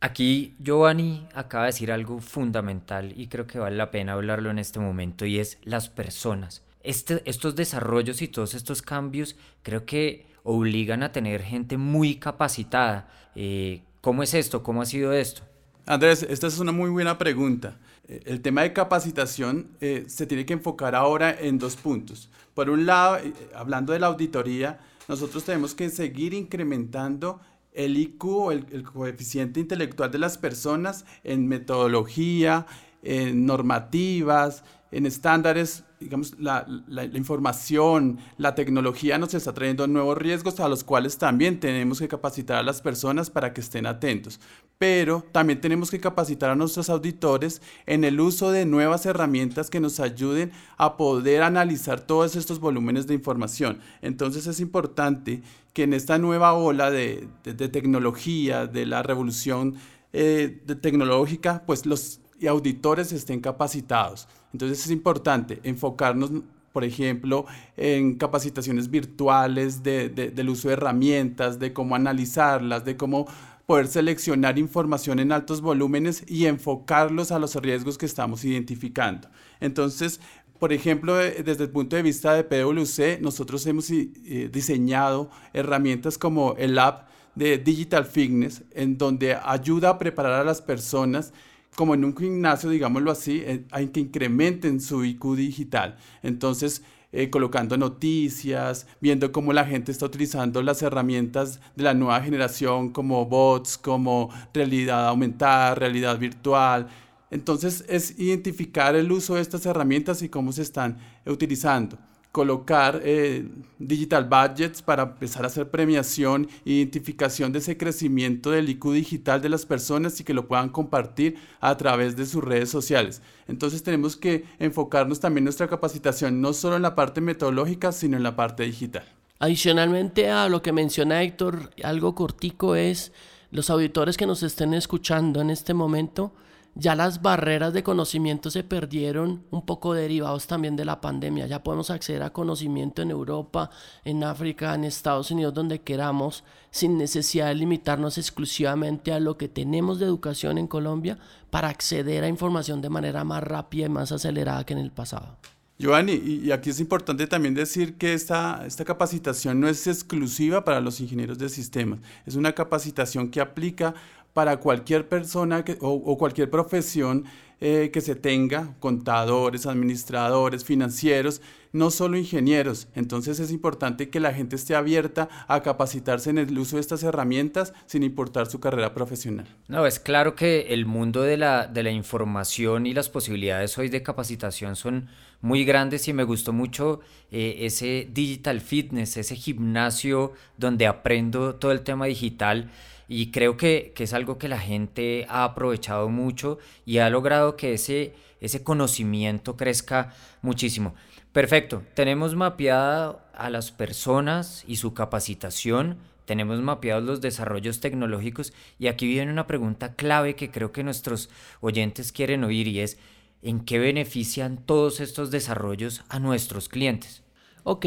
Aquí 0.00 0.54
Giovanni 0.60 1.26
acaba 1.34 1.64
de 1.64 1.68
decir 1.68 1.90
algo 1.90 2.20
fundamental 2.20 3.12
y 3.16 3.26
creo 3.26 3.46
que 3.46 3.58
vale 3.58 3.76
la 3.76 3.90
pena 3.90 4.12
hablarlo 4.12 4.50
en 4.50 4.58
este 4.58 4.78
momento 4.78 5.26
y 5.26 5.38
es 5.38 5.58
las 5.64 5.88
personas. 5.88 6.62
Este, 6.82 7.22
estos 7.24 7.56
desarrollos 7.56 8.22
y 8.22 8.28
todos 8.28 8.54
estos 8.54 8.82
cambios 8.82 9.36
creo 9.62 9.84
que 9.84 10.26
obligan 10.44 11.02
a 11.02 11.12
tener 11.12 11.42
gente 11.42 11.76
muy 11.76 12.16
capacitada. 12.16 13.08
Eh, 13.34 13.82
¿Cómo 14.00 14.22
es 14.22 14.32
esto? 14.34 14.62
¿Cómo 14.62 14.80
ha 14.80 14.86
sido 14.86 15.12
esto? 15.12 15.42
Andrés, 15.86 16.22
esta 16.22 16.46
es 16.46 16.58
una 16.58 16.72
muy 16.72 16.90
buena 16.90 17.18
pregunta. 17.18 17.78
Eh, 18.06 18.22
el 18.26 18.40
tema 18.40 18.62
de 18.62 18.72
capacitación 18.72 19.68
eh, 19.80 20.04
se 20.06 20.26
tiene 20.26 20.46
que 20.46 20.52
enfocar 20.52 20.94
ahora 20.94 21.36
en 21.38 21.58
dos 21.58 21.76
puntos. 21.76 22.30
Por 22.54 22.70
un 22.70 22.86
lado, 22.86 23.18
hablando 23.54 23.92
de 23.92 23.98
la 23.98 24.06
auditoría, 24.06 24.80
nosotros 25.08 25.44
tenemos 25.44 25.74
que 25.74 25.90
seguir 25.90 26.32
incrementando 26.32 27.40
el 27.72 27.96
IQ, 27.96 28.50
el, 28.52 28.66
el, 28.72 28.82
coeficiente 28.82 29.60
intelectual 29.60 30.10
de 30.10 30.18
las 30.18 30.38
personas 30.38 31.04
en 31.24 31.46
metodología, 31.46 32.66
en 33.02 33.46
normativas, 33.46 34.64
en 34.90 35.06
estándares 35.06 35.84
digamos, 36.00 36.38
la, 36.38 36.66
la, 36.86 37.04
información, 37.04 38.18
la 38.36 38.54
tecnología 38.54 39.18
nos 39.18 39.34
está 39.34 39.52
trayendo 39.52 39.86
nuevos 39.86 40.16
riesgos 40.16 40.60
a 40.60 40.68
los 40.68 40.84
cuales 40.84 41.18
también 41.18 41.60
tenemos 41.60 41.98
que 41.98 42.08
capacitar 42.08 42.58
a 42.58 42.62
las 42.62 42.80
personas 42.80 43.30
para 43.30 43.52
que 43.52 43.60
estén 43.60 43.86
atentos. 43.86 44.40
Pero 44.78 45.24
también 45.32 45.60
tenemos 45.60 45.90
que 45.90 45.98
capacitar 45.98 46.50
a 46.50 46.54
nuestros 46.54 46.88
auditores 46.88 47.60
en 47.86 48.04
el 48.04 48.20
uso 48.20 48.50
de 48.52 48.64
nuevas 48.64 49.06
herramientas 49.06 49.70
que 49.70 49.80
nos 49.80 49.98
ayuden 49.98 50.52
a 50.76 50.96
poder 50.96 51.42
analizar 51.42 52.00
todos 52.00 52.36
estos 52.36 52.60
volúmenes 52.60 53.06
de 53.06 53.14
información. 53.14 53.80
Entonces 54.00 54.46
es 54.46 54.60
importante 54.60 55.42
que 55.72 55.82
en 55.82 55.94
esta 55.94 56.18
nueva 56.18 56.52
ola 56.52 56.90
de, 56.90 57.28
de, 57.44 57.68
tecnología, 57.68 58.66
de 58.66 58.86
la 58.86 59.02
revolución 59.02 59.74
eh, 60.12 60.62
tecnológica, 60.80 61.64
pues 61.66 61.86
los 61.86 62.20
auditores 62.46 63.12
estén 63.12 63.40
capacitados. 63.40 64.28
Entonces 64.52 64.84
es 64.84 64.90
importante 64.90 65.60
enfocarnos, 65.62 66.30
por 66.72 66.84
ejemplo, 66.84 67.46
en 67.76 68.16
capacitaciones 68.16 68.90
virtuales 68.90 69.82
del 69.82 70.48
uso 70.48 70.68
de 70.68 70.74
herramientas, 70.74 71.58
de 71.58 71.72
cómo 71.72 71.94
analizarlas, 71.94 72.84
de 72.84 72.96
cómo 72.96 73.26
poder 73.66 73.86
seleccionar 73.86 74.58
información 74.58 75.18
en 75.18 75.30
altos 75.30 75.60
volúmenes 75.60 76.24
y 76.26 76.46
enfocarlos 76.46 77.32
a 77.32 77.38
los 77.38 77.54
riesgos 77.56 77.98
que 77.98 78.06
estamos 78.06 78.42
identificando. 78.44 79.28
Entonces, 79.60 80.20
por 80.58 80.72
ejemplo, 80.72 81.20
eh, 81.20 81.42
desde 81.44 81.64
el 81.64 81.70
punto 81.70 81.94
de 81.94 82.02
vista 82.02 82.32
de 82.32 82.44
PwC, 82.44 83.20
nosotros 83.20 83.66
hemos 83.66 83.90
eh, 83.90 84.48
diseñado 84.50 85.30
herramientas 85.52 86.16
como 86.18 86.54
el 86.56 86.78
app 86.78 87.08
de 87.34 87.58
Digital 87.58 88.04
Fitness, 88.04 88.64
en 88.72 88.98
donde 88.98 89.34
ayuda 89.34 89.90
a 89.90 89.98
preparar 89.98 90.40
a 90.40 90.44
las 90.44 90.60
personas 90.60 91.32
como 91.76 91.94
en 91.94 92.04
un 92.04 92.16
gimnasio, 92.16 92.70
digámoslo 92.70 93.10
así, 93.10 93.42
eh, 93.44 93.64
hay 93.70 93.88
que 93.88 94.00
incrementen 94.00 94.80
su 94.80 95.04
IQ 95.04 95.36
digital. 95.36 95.96
Entonces, 96.22 96.82
eh, 97.10 97.30
colocando 97.30 97.78
noticias, 97.78 98.86
viendo 99.00 99.32
cómo 99.32 99.52
la 99.54 99.64
gente 99.64 99.92
está 99.92 100.04
utilizando 100.04 100.60
las 100.62 100.82
herramientas 100.82 101.60
de 101.74 101.84
la 101.84 101.94
nueva 101.94 102.20
generación 102.20 102.90
como 102.90 103.24
bots, 103.24 103.78
como 103.78 104.30
realidad 104.52 105.08
aumentada, 105.08 105.74
realidad 105.74 106.18
virtual. 106.18 106.88
Entonces 107.30 107.84
es 107.88 108.18
identificar 108.18 108.94
el 108.94 109.10
uso 109.10 109.36
de 109.36 109.40
estas 109.40 109.64
herramientas 109.64 110.20
y 110.22 110.28
cómo 110.28 110.52
se 110.52 110.62
están 110.62 110.98
utilizando 111.24 111.98
colocar 112.32 113.00
eh, 113.04 113.48
digital 113.78 114.24
budgets 114.24 114.82
para 114.82 115.04
empezar 115.04 115.44
a 115.44 115.46
hacer 115.46 115.70
premiación, 115.70 116.48
identificación 116.64 117.52
de 117.52 117.60
ese 117.60 117.76
crecimiento 117.76 118.50
del 118.50 118.68
IQ 118.68 118.92
digital 118.92 119.40
de 119.40 119.48
las 119.48 119.64
personas 119.64 120.20
y 120.20 120.24
que 120.24 120.34
lo 120.34 120.46
puedan 120.46 120.68
compartir 120.68 121.36
a 121.60 121.76
través 121.76 122.16
de 122.16 122.26
sus 122.26 122.44
redes 122.44 122.70
sociales. 122.70 123.22
Entonces 123.46 123.82
tenemos 123.82 124.16
que 124.16 124.44
enfocarnos 124.58 125.20
también 125.20 125.44
nuestra 125.44 125.68
capacitación 125.68 126.40
no 126.40 126.52
solo 126.52 126.76
en 126.76 126.82
la 126.82 126.94
parte 126.94 127.20
metodológica, 127.20 127.92
sino 127.92 128.16
en 128.16 128.22
la 128.22 128.36
parte 128.36 128.64
digital. 128.64 129.04
Adicionalmente 129.40 130.30
a 130.30 130.48
lo 130.48 130.62
que 130.62 130.72
menciona 130.72 131.22
Héctor, 131.22 131.70
algo 131.82 132.14
cortico 132.14 132.74
es 132.74 133.12
los 133.50 133.70
auditores 133.70 134.16
que 134.16 134.26
nos 134.26 134.42
estén 134.42 134.74
escuchando 134.74 135.40
en 135.40 135.50
este 135.50 135.74
momento, 135.74 136.32
ya 136.78 136.94
las 136.94 137.22
barreras 137.22 137.72
de 137.72 137.82
conocimiento 137.82 138.52
se 138.52 138.62
perdieron 138.62 139.42
un 139.50 139.66
poco 139.66 139.94
derivados 139.94 140.46
también 140.46 140.76
de 140.76 140.84
la 140.84 141.00
pandemia. 141.00 141.48
Ya 141.48 141.64
podemos 141.64 141.90
acceder 141.90 142.22
a 142.22 142.32
conocimiento 142.32 143.02
en 143.02 143.10
Europa, 143.10 143.70
en 144.04 144.22
África, 144.22 144.74
en 144.76 144.84
Estados 144.84 145.32
Unidos, 145.32 145.54
donde 145.54 145.80
queramos, 145.80 146.44
sin 146.70 146.96
necesidad 146.96 147.48
de 147.48 147.56
limitarnos 147.56 148.16
exclusivamente 148.16 149.12
a 149.12 149.18
lo 149.18 149.36
que 149.36 149.48
tenemos 149.48 149.98
de 149.98 150.06
educación 150.06 150.56
en 150.56 150.68
Colombia 150.68 151.18
para 151.50 151.68
acceder 151.68 152.22
a 152.22 152.28
información 152.28 152.80
de 152.80 152.90
manera 152.90 153.24
más 153.24 153.42
rápida 153.42 153.86
y 153.86 153.88
más 153.88 154.12
acelerada 154.12 154.64
que 154.64 154.74
en 154.74 154.78
el 154.78 154.92
pasado. 154.92 155.36
Giovanni, 155.80 156.14
y 156.14 156.50
aquí 156.50 156.70
es 156.70 156.80
importante 156.80 157.28
también 157.28 157.54
decir 157.54 157.94
que 157.94 158.12
esta, 158.12 158.64
esta 158.66 158.84
capacitación 158.84 159.60
no 159.60 159.68
es 159.68 159.86
exclusiva 159.86 160.64
para 160.64 160.80
los 160.80 161.00
ingenieros 161.00 161.38
de 161.38 161.48
sistemas, 161.48 162.00
es 162.26 162.34
una 162.34 162.52
capacitación 162.52 163.30
que 163.30 163.40
aplica 163.40 163.94
para 164.32 164.58
cualquier 164.58 165.08
persona 165.08 165.64
o, 165.80 166.18
cualquier 166.18 166.50
profesión 166.50 167.24
eh, 167.60 167.90
que 167.92 168.00
se 168.00 168.14
tenga, 168.14 168.76
contadores, 168.78 169.66
administradores, 169.66 170.64
financieros, 170.64 171.42
no 171.72 171.90
solo 171.90 172.16
ingenieros. 172.16 172.88
Entonces 172.94 173.40
es 173.40 173.50
importante 173.50 174.10
que 174.10 174.20
la 174.20 174.32
gente 174.32 174.56
esté 174.56 174.76
abierta 174.76 175.28
a 175.48 175.62
capacitarse 175.62 176.30
en 176.30 176.38
el 176.38 176.56
uso 176.56 176.76
de 176.76 176.80
estas 176.80 177.02
herramientas 177.02 177.74
sin 177.86 178.04
importar 178.04 178.46
su 178.46 178.60
carrera 178.60 178.94
profesional. 178.94 179.46
No, 179.66 179.86
es 179.86 179.98
claro 179.98 180.34
que 180.34 180.72
el 180.72 180.86
mundo 180.86 181.22
de 181.22 181.36
la, 181.36 181.66
de 181.66 181.82
la 181.82 181.90
información 181.90 182.86
y 182.86 182.94
las 182.94 183.08
posibilidades 183.08 183.76
hoy 183.76 183.88
de 183.88 184.02
capacitación 184.02 184.76
son 184.76 185.08
muy 185.40 185.64
grandes 185.64 186.08
y 186.08 186.12
me 186.12 186.24
gustó 186.24 186.52
mucho 186.52 187.00
eh, 187.30 187.58
ese 187.60 188.08
digital 188.12 188.60
fitness, 188.60 189.16
ese 189.16 189.36
gimnasio 189.36 190.32
donde 190.56 190.86
aprendo 190.86 191.56
todo 191.56 191.72
el 191.72 191.82
tema 191.82 192.06
digital 192.06 192.70
y 193.08 193.30
creo 193.30 193.56
que, 193.56 193.94
es 193.96 194.12
algo 194.12 194.36
que 194.38 194.48
la 194.48 194.58
gente 194.58 195.26
ha 195.30 195.44
aprovechado 195.44 196.08
mucho 196.10 196.58
y 196.84 196.98
ha 196.98 197.08
logrado 197.08 197.56
que 197.56 197.72
ese, 197.72 198.14
ese 198.40 198.62
conocimiento 198.62 199.56
crezca 199.56 200.14
muchísimo. 200.42 200.94
Perfecto, 201.32 201.82
tenemos 201.94 202.34
mapeada 202.34 203.30
a 203.34 203.48
las 203.48 203.72
personas 203.72 204.62
y 204.66 204.76
su 204.76 204.92
capacitación, 204.92 205.96
tenemos 206.26 206.60
mapeados 206.60 207.04
los 207.04 207.20
desarrollos 207.22 207.80
tecnológicos 207.80 208.52
y 208.78 208.88
aquí 208.88 209.06
viene 209.06 209.32
una 209.32 209.46
pregunta 209.46 209.94
clave 209.94 210.36
que 210.36 210.50
creo 210.50 210.72
que 210.72 210.84
nuestros 210.84 211.30
oyentes 211.60 212.12
quieren 212.12 212.44
oír 212.44 212.68
y 212.68 212.80
es 212.80 212.98
¿en 213.40 213.60
qué 213.60 213.78
benefician 213.78 214.58
todos 214.58 215.00
estos 215.00 215.30
desarrollos 215.30 216.02
a 216.08 216.18
nuestros 216.18 216.68
clientes? 216.68 217.22
Ok, 217.62 217.86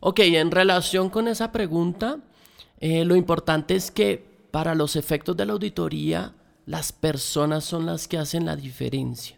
ok, 0.00 0.18
en 0.20 0.50
relación 0.50 1.08
con 1.08 1.28
esa 1.28 1.52
pregunta, 1.52 2.18
eh, 2.80 3.04
lo 3.04 3.14
importante 3.14 3.76
es 3.76 3.90
que 3.90 4.30
para 4.50 4.74
los 4.74 4.96
efectos 4.96 5.36
de 5.36 5.46
la 5.46 5.52
auditoría, 5.52 6.34
las 6.66 6.92
personas 6.92 7.64
son 7.64 7.86
las 7.86 8.08
que 8.08 8.18
hacen 8.18 8.46
la 8.46 8.56
diferencia. 8.56 9.36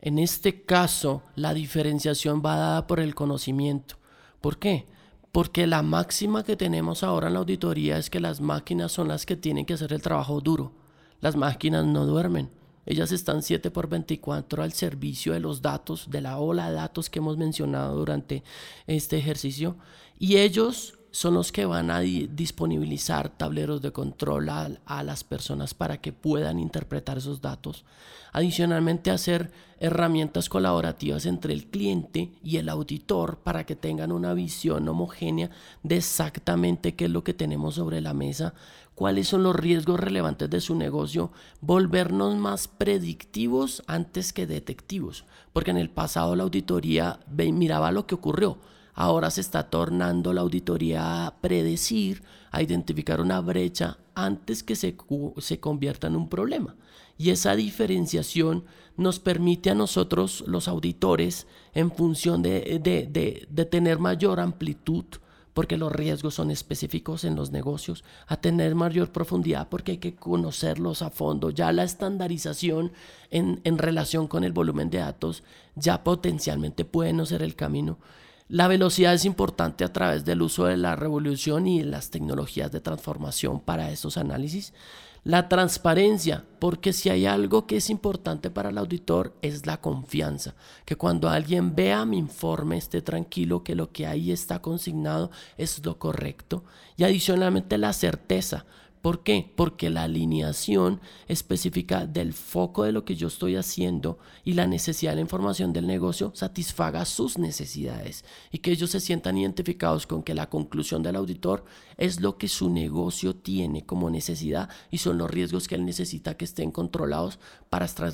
En 0.00 0.18
este 0.18 0.62
caso, 0.64 1.22
la 1.34 1.54
diferenciación 1.54 2.42
va 2.44 2.56
dada 2.56 2.86
por 2.86 3.00
el 3.00 3.14
conocimiento. 3.14 3.96
¿Por 4.40 4.58
qué? 4.58 4.86
Porque 5.32 5.66
la 5.66 5.82
máxima 5.82 6.44
que 6.44 6.56
tenemos 6.56 7.02
ahora 7.02 7.28
en 7.28 7.34
la 7.34 7.40
auditoría 7.40 7.98
es 7.98 8.10
que 8.10 8.20
las 8.20 8.40
máquinas 8.40 8.92
son 8.92 9.08
las 9.08 9.26
que 9.26 9.36
tienen 9.36 9.64
que 9.64 9.74
hacer 9.74 9.92
el 9.92 10.02
trabajo 10.02 10.40
duro. 10.40 10.72
Las 11.20 11.34
máquinas 11.34 11.84
no 11.84 12.06
duermen. 12.06 12.50
Ellas 12.84 13.10
están 13.10 13.42
7 13.42 13.70
por 13.70 13.88
24 13.88 14.62
al 14.62 14.72
servicio 14.72 15.32
de 15.32 15.40
los 15.40 15.60
datos, 15.60 16.08
de 16.08 16.20
la 16.20 16.38
ola 16.38 16.68
de 16.68 16.76
datos 16.76 17.10
que 17.10 17.18
hemos 17.18 17.36
mencionado 17.36 17.96
durante 17.96 18.44
este 18.86 19.18
ejercicio. 19.18 19.76
Y 20.18 20.36
ellos 20.36 20.95
son 21.16 21.32
los 21.32 21.50
que 21.50 21.64
van 21.64 21.90
a 21.90 22.00
disponibilizar 22.00 23.30
tableros 23.30 23.80
de 23.80 23.90
control 23.90 24.50
a, 24.50 25.02
las 25.02 25.24
personas 25.24 25.72
para 25.72 25.98
que 26.02 26.12
puedan 26.12 26.58
interpretar 26.58 27.16
esos 27.16 27.40
datos. 27.40 27.86
Adicionalmente, 28.34 29.10
hacer 29.10 29.50
herramientas 29.80 30.50
colaborativas 30.50 31.24
entre 31.24 31.54
el 31.54 31.68
cliente 31.68 32.32
y 32.44 32.58
el 32.58 32.68
auditor 32.68 33.38
para 33.38 33.64
que 33.64 33.74
tengan 33.74 34.12
una 34.12 34.34
visión 34.34 34.86
homogénea 34.86 35.48
de 35.82 35.96
exactamente 35.96 36.94
qué 36.94 37.06
es 37.06 37.10
lo 37.10 37.24
que 37.24 37.32
tenemos 37.32 37.76
sobre 37.76 38.02
la 38.02 38.12
mesa, 38.12 38.52
cuáles 38.94 39.26
son 39.26 39.42
los 39.42 39.56
riesgos 39.56 39.98
relevantes 39.98 40.50
de 40.50 40.60
su 40.60 40.74
negocio, 40.74 41.32
volvernos 41.62 42.36
más 42.36 42.68
predictivos 42.68 43.82
antes 43.86 44.34
que 44.34 44.46
detectivos, 44.46 45.24
porque 45.54 45.70
en 45.70 45.78
el 45.78 45.88
pasado 45.88 46.36
la 46.36 46.42
auditoría 46.42 47.20
miraba 47.26 47.90
lo 47.90 48.06
que 48.06 48.16
ocurrió 48.16 48.58
Ahora 48.98 49.30
se 49.30 49.42
está 49.42 49.68
tornando 49.68 50.32
la 50.32 50.40
auditoría 50.40 51.26
a 51.26 51.36
predecir, 51.36 52.22
a 52.50 52.62
identificar 52.62 53.20
una 53.20 53.42
brecha 53.42 53.98
antes 54.14 54.62
que 54.62 54.74
se, 54.74 54.96
se 55.36 55.60
convierta 55.60 56.06
en 56.06 56.16
un 56.16 56.30
problema. 56.30 56.76
Y 57.18 57.28
esa 57.28 57.54
diferenciación 57.54 58.64
nos 58.96 59.20
permite 59.20 59.68
a 59.68 59.74
nosotros, 59.74 60.44
los 60.46 60.66
auditores, 60.66 61.46
en 61.74 61.92
función 61.92 62.40
de, 62.40 62.80
de, 62.82 63.46
de, 63.50 63.64
tener 63.66 63.98
mayor 63.98 64.40
amplitud, 64.40 65.04
porque 65.52 65.76
los 65.76 65.92
riesgos 65.92 66.32
son 66.32 66.50
específicos 66.50 67.24
en 67.24 67.36
los 67.36 67.50
negocios, 67.50 68.02
a 68.26 68.38
tener 68.38 68.74
mayor 68.74 69.12
profundidad 69.12 69.68
porque 69.68 69.92
hay 69.92 69.98
que 69.98 70.14
conocerlos 70.14 71.02
a 71.02 71.10
fondo. 71.10 71.50
Ya 71.50 71.70
la 71.70 71.84
estandarización 71.84 72.92
en, 73.30 73.60
en 73.64 73.76
relación 73.76 74.26
con 74.26 74.42
el 74.42 74.52
volumen 74.52 74.88
de 74.88 74.98
datos 74.98 75.42
ya 75.74 76.02
potencialmente 76.02 76.86
puede 76.86 77.12
no 77.12 77.26
ser 77.26 77.42
el 77.42 77.56
camino. 77.56 77.98
La 78.48 78.68
velocidad 78.68 79.12
es 79.12 79.24
importante 79.24 79.82
a 79.82 79.92
través 79.92 80.24
del 80.24 80.40
uso 80.40 80.66
de 80.66 80.76
la 80.76 80.94
revolución 80.94 81.66
y 81.66 81.80
de 81.80 81.86
las 81.86 82.10
tecnologías 82.10 82.70
de 82.70 82.80
transformación 82.80 83.58
para 83.58 83.90
esos 83.90 84.16
análisis. 84.16 84.72
La 85.24 85.48
transparencia, 85.48 86.44
porque 86.60 86.92
si 86.92 87.10
hay 87.10 87.26
algo 87.26 87.66
que 87.66 87.78
es 87.78 87.90
importante 87.90 88.48
para 88.48 88.68
el 88.68 88.78
auditor 88.78 89.34
es 89.42 89.66
la 89.66 89.80
confianza, 89.80 90.54
que 90.84 90.94
cuando 90.94 91.28
alguien 91.28 91.74
vea 91.74 92.04
mi 92.04 92.18
informe 92.18 92.76
esté 92.76 93.02
tranquilo 93.02 93.64
que 93.64 93.74
lo 93.74 93.90
que 93.90 94.06
ahí 94.06 94.30
está 94.30 94.62
consignado 94.62 95.32
es 95.58 95.84
lo 95.84 95.98
correcto. 95.98 96.62
Y 96.96 97.02
adicionalmente 97.02 97.78
la 97.78 97.92
certeza, 97.92 98.64
¿Por 99.06 99.22
qué? 99.22 99.48
Porque 99.54 99.88
la 99.88 100.02
alineación 100.02 101.00
específica 101.28 102.06
del 102.06 102.32
foco 102.32 102.82
de 102.82 102.90
lo 102.90 103.04
que 103.04 103.14
yo 103.14 103.28
estoy 103.28 103.54
haciendo 103.54 104.18
y 104.42 104.54
la 104.54 104.66
necesidad 104.66 105.12
de 105.12 105.14
la 105.14 105.20
información 105.20 105.72
del 105.72 105.86
negocio 105.86 106.32
satisfaga 106.34 107.04
sus 107.04 107.38
necesidades 107.38 108.24
y 108.50 108.58
que 108.58 108.72
ellos 108.72 108.90
se 108.90 108.98
sientan 108.98 109.38
identificados 109.38 110.08
con 110.08 110.24
que 110.24 110.34
la 110.34 110.50
conclusión 110.50 111.04
del 111.04 111.14
auditor 111.14 111.64
es 111.98 112.20
lo 112.20 112.36
que 112.36 112.48
su 112.48 112.68
negocio 112.68 113.36
tiene 113.36 113.86
como 113.86 114.10
necesidad 114.10 114.70
y 114.90 114.98
son 114.98 115.18
los 115.18 115.30
riesgos 115.30 115.68
que 115.68 115.76
él 115.76 115.84
necesita 115.84 116.36
que 116.36 116.44
estén 116.44 116.72
controlados 116.72 117.38
para 117.70 117.84
estar 117.84 118.12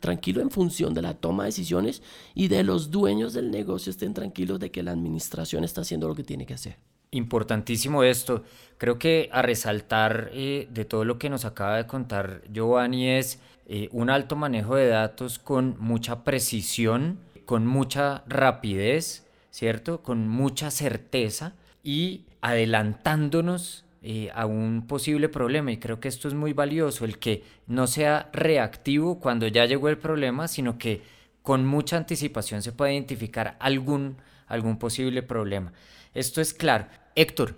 tranquilo 0.00 0.40
en 0.40 0.50
función 0.50 0.94
de 0.94 1.02
la 1.02 1.12
toma 1.12 1.42
de 1.42 1.48
decisiones 1.48 2.02
y 2.34 2.48
de 2.48 2.62
los 2.62 2.90
dueños 2.90 3.34
del 3.34 3.50
negocio 3.50 3.90
estén 3.90 4.14
tranquilos 4.14 4.60
de 4.60 4.70
que 4.70 4.82
la 4.82 4.92
administración 4.92 5.62
está 5.62 5.82
haciendo 5.82 6.08
lo 6.08 6.14
que 6.14 6.24
tiene 6.24 6.46
que 6.46 6.54
hacer. 6.54 6.91
Importantísimo 7.12 8.04
esto. 8.04 8.42
Creo 8.78 8.98
que 8.98 9.28
a 9.32 9.42
resaltar 9.42 10.30
eh, 10.32 10.66
de 10.70 10.86
todo 10.86 11.04
lo 11.04 11.18
que 11.18 11.28
nos 11.28 11.44
acaba 11.44 11.76
de 11.76 11.86
contar 11.86 12.40
Giovanni 12.50 13.10
es 13.10 13.38
eh, 13.66 13.90
un 13.92 14.08
alto 14.08 14.34
manejo 14.34 14.76
de 14.76 14.88
datos 14.88 15.38
con 15.38 15.76
mucha 15.78 16.24
precisión, 16.24 17.18
con 17.44 17.66
mucha 17.66 18.24
rapidez, 18.26 19.26
¿cierto? 19.50 20.02
Con 20.02 20.26
mucha 20.26 20.70
certeza 20.70 21.52
y 21.84 22.24
adelantándonos 22.40 23.84
eh, 24.02 24.30
a 24.34 24.46
un 24.46 24.86
posible 24.88 25.28
problema. 25.28 25.70
Y 25.70 25.76
creo 25.76 26.00
que 26.00 26.08
esto 26.08 26.28
es 26.28 26.34
muy 26.34 26.54
valioso, 26.54 27.04
el 27.04 27.18
que 27.18 27.44
no 27.66 27.86
sea 27.86 28.30
reactivo 28.32 29.20
cuando 29.20 29.46
ya 29.48 29.66
llegó 29.66 29.90
el 29.90 29.98
problema, 29.98 30.48
sino 30.48 30.78
que 30.78 31.02
con 31.42 31.66
mucha 31.66 31.98
anticipación 31.98 32.62
se 32.62 32.72
puede 32.72 32.94
identificar 32.94 33.56
algún, 33.60 34.16
algún 34.46 34.78
posible 34.78 35.22
problema. 35.22 35.74
Esto 36.14 36.40
es 36.40 36.52
claro. 36.54 36.86
Héctor, 37.14 37.56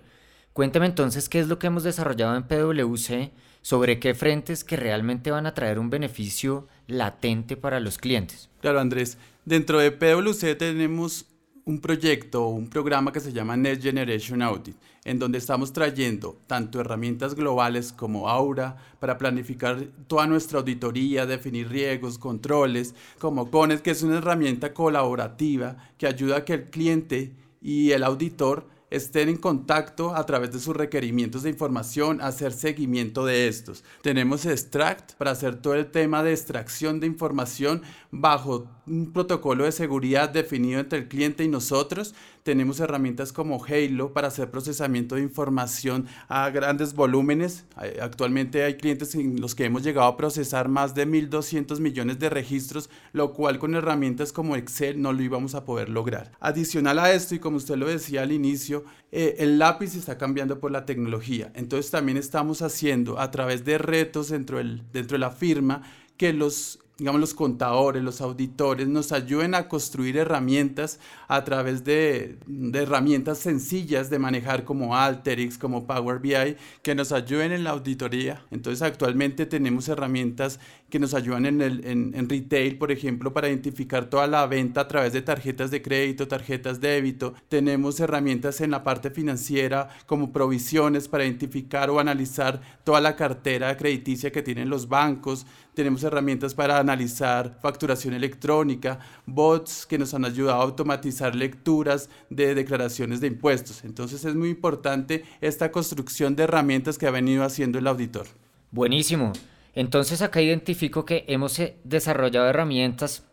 cuéntame 0.53 0.85
entonces 0.85 1.29
qué 1.29 1.39
es 1.39 1.47
lo 1.47 1.59
que 1.59 1.67
hemos 1.67 1.83
desarrollado 1.83 2.35
en 2.35 2.43
PwC, 2.43 3.31
sobre 3.65 3.99
qué 3.99 4.13
frentes 4.13 4.63
que 4.63 4.75
realmente 4.75 5.31
van 5.31 5.47
a 5.47 5.55
traer 5.55 5.79
un 5.79 5.89
beneficio 5.89 6.67
latente 6.85 7.57
para 7.57 7.79
los 7.79 7.97
clientes. 7.97 8.47
Claro, 8.61 8.79
Andrés. 8.79 9.17
Dentro 9.43 9.79
de 9.79 9.91
PwC 9.91 10.53
tenemos 10.55 11.25
un 11.65 11.79
proyecto 11.79 12.45
un 12.45 12.69
programa 12.69 13.11
que 13.11 13.19
se 13.19 13.33
llama 13.33 13.57
Next 13.57 13.81
Generation 13.81 14.43
Audit, 14.43 14.75
en 15.03 15.17
donde 15.17 15.39
estamos 15.39 15.73
trayendo 15.73 16.37
tanto 16.45 16.79
herramientas 16.79 17.33
globales 17.33 17.91
como 17.91 18.29
Aura 18.29 18.77
para 18.99 19.17
planificar 19.17 19.83
toda 20.05 20.27
nuestra 20.27 20.59
auditoría, 20.59 21.25
definir 21.25 21.67
riesgos, 21.67 22.19
controles, 22.19 22.93
como 23.17 23.49
CONET, 23.49 23.81
que 23.81 23.91
es 23.91 24.03
una 24.03 24.19
herramienta 24.19 24.75
colaborativa 24.75 25.75
que 25.97 26.05
ayuda 26.05 26.37
a 26.37 26.45
que 26.45 26.53
el 26.53 26.63
cliente 26.65 27.33
y 27.63 27.91
el 27.91 28.03
auditor 28.03 28.67
estén 28.89 29.29
en 29.29 29.37
contacto 29.37 30.15
a 30.15 30.25
través 30.25 30.51
de 30.51 30.59
sus 30.59 30.75
requerimientos 30.75 31.43
de 31.43 31.49
información, 31.49 32.21
hacer 32.21 32.53
seguimiento 32.53 33.25
de 33.25 33.47
estos. 33.47 33.83
Tenemos 34.01 34.45
Extract 34.45 35.13
para 35.13 35.31
hacer 35.31 35.55
todo 35.55 35.75
el 35.75 35.87
tema 35.87 36.23
de 36.23 36.31
extracción 36.31 36.99
de 36.99 37.07
información 37.07 37.81
bajo 38.11 38.67
un 38.87 39.11
protocolo 39.11 39.65
de 39.65 39.71
seguridad 39.71 40.29
definido 40.29 40.79
entre 40.79 40.99
el 40.99 41.07
cliente 41.07 41.43
y 41.43 41.47
nosotros. 41.47 42.13
Tenemos 42.43 42.79
herramientas 42.79 43.33
como 43.33 43.63
Halo 43.65 44.13
para 44.13 44.27
hacer 44.27 44.51
procesamiento 44.51 45.15
de 45.15 45.21
información 45.21 46.05
a 46.27 46.49
grandes 46.51 46.93
volúmenes. 46.93 47.65
Actualmente 47.99 48.63
hay 48.63 48.75
clientes 48.75 49.15
en 49.15 49.41
los 49.41 49.55
que 49.55 49.65
hemos 49.65 49.81
llegado 49.81 50.07
a 50.07 50.15
procesar 50.15 50.69
más 50.69 50.93
de 50.93 51.07
1.200 51.07 51.79
millones 51.79 52.19
de 52.19 52.29
registros, 52.29 52.91
lo 53.13 53.33
cual 53.33 53.57
con 53.57 53.73
herramientas 53.73 54.31
como 54.31 54.55
Excel 54.55 55.01
no 55.01 55.11
lo 55.11 55.23
íbamos 55.23 55.55
a 55.55 55.65
poder 55.65 55.89
lograr. 55.89 56.31
Adicional 56.39 56.99
a 56.99 57.11
esto, 57.11 57.33
y 57.33 57.39
como 57.39 57.57
usted 57.57 57.77
lo 57.77 57.87
decía 57.87 58.21
al 58.21 58.31
inicio, 58.31 58.74
eh, 59.11 59.35
el 59.39 59.59
lápiz 59.59 59.95
está 59.95 60.17
cambiando 60.17 60.59
por 60.59 60.71
la 60.71 60.85
tecnología. 60.85 61.51
Entonces 61.55 61.91
también 61.91 62.17
estamos 62.17 62.61
haciendo 62.61 63.19
a 63.19 63.31
través 63.31 63.63
de 63.63 63.77
retos 63.77 64.29
dentro, 64.29 64.57
del, 64.57 64.83
dentro 64.91 65.15
de 65.15 65.19
la 65.19 65.31
firma 65.31 65.83
que 66.17 66.33
los 66.33 66.79
digamos, 66.97 67.19
los 67.19 67.33
contadores, 67.33 68.01
los 68.03 68.21
auditores, 68.21 68.87
nos 68.87 69.11
ayuden 69.11 69.53
a 69.53 69.67
construir 69.67 70.17
herramientas 70.17 70.99
a 71.27 71.43
través 71.43 71.83
de, 71.83 72.37
herramientas 72.73 73.39
sencillas 73.39 74.09
de 74.09 74.19
manejar 74.19 74.63
como 74.63 74.95
Alteryx, 74.95 75.57
como 75.57 75.85
Power 75.85 76.19
BI, 76.19 76.55
que 76.81 76.95
nos 76.95 77.11
ayuden 77.11 77.51
en 77.51 77.63
la 77.63 77.71
auditoría. 77.71 78.45
Entonces, 78.49 78.81
actualmente 78.81 79.45
tenemos 79.45 79.89
herramientas 79.89 80.59
que 80.89 80.99
nos 80.99 81.13
ayudan 81.13 81.45
en, 81.45 81.61
el, 81.61 81.85
en 81.85 82.29
retail, 82.29 82.77
por 82.77 82.91
ejemplo, 82.91 83.33
para 83.33 83.49
identificar 83.49 84.09
toda 84.09 84.27
la 84.27 84.45
venta 84.45 84.81
a 84.81 84.87
través 84.87 85.11
de 85.11 85.21
tarjetas 85.21 85.71
de 85.71 85.81
crédito, 85.81 86.27
tarjetas 86.27 86.79
de 86.79 86.85
débito. 86.89 87.33
Tenemos 87.49 87.99
herramientas 87.99 88.61
en 88.61 88.71
la 88.71 88.83
parte 88.83 89.09
financiera 89.09 89.89
como 90.05 90.31
provisiones 90.31 91.07
para 91.07 91.25
identificar 91.25 91.89
o 91.89 91.99
analizar 91.99 92.61
toda 92.83 93.01
la 93.01 93.15
cartera 93.15 93.75
crediticia 93.75 94.31
que 94.31 94.41
tienen 94.41 94.69
los 94.69 94.87
bancos 94.87 95.45
tenemos 95.75 96.03
herramientas 96.03 96.55
para 96.55 96.79
analizar 96.79 97.59
facturación 97.61 98.13
electrónica, 98.13 98.99
bots 99.25 99.85
que 99.85 99.97
nos 99.97 100.13
han 100.13 100.25
ayudado 100.25 100.59
a 100.59 100.63
automatizar 100.63 101.35
lecturas 101.35 102.09
de 102.29 102.55
declaraciones 102.55 103.21
de 103.21 103.27
impuestos. 103.27 103.83
Entonces 103.83 104.25
es 104.25 104.33
muy 104.33 104.49
importante 104.49 105.23
esta 105.41 105.71
construcción 105.71 106.35
de 106.35 106.43
herramientas 106.43 106.97
que 106.97 107.07
ha 107.07 107.11
venido 107.11 107.43
haciendo 107.43 107.77
el 107.77 107.87
auditor. 107.87 108.25
Buenísimo. 108.71 109.33
Entonces 109.75 110.21
acá 110.21 110.41
identifico 110.41 111.05
que 111.05 111.25
hemos 111.27 111.59
eh, 111.59 111.77
desarrollado 111.83 112.47
herramientas 112.47 113.23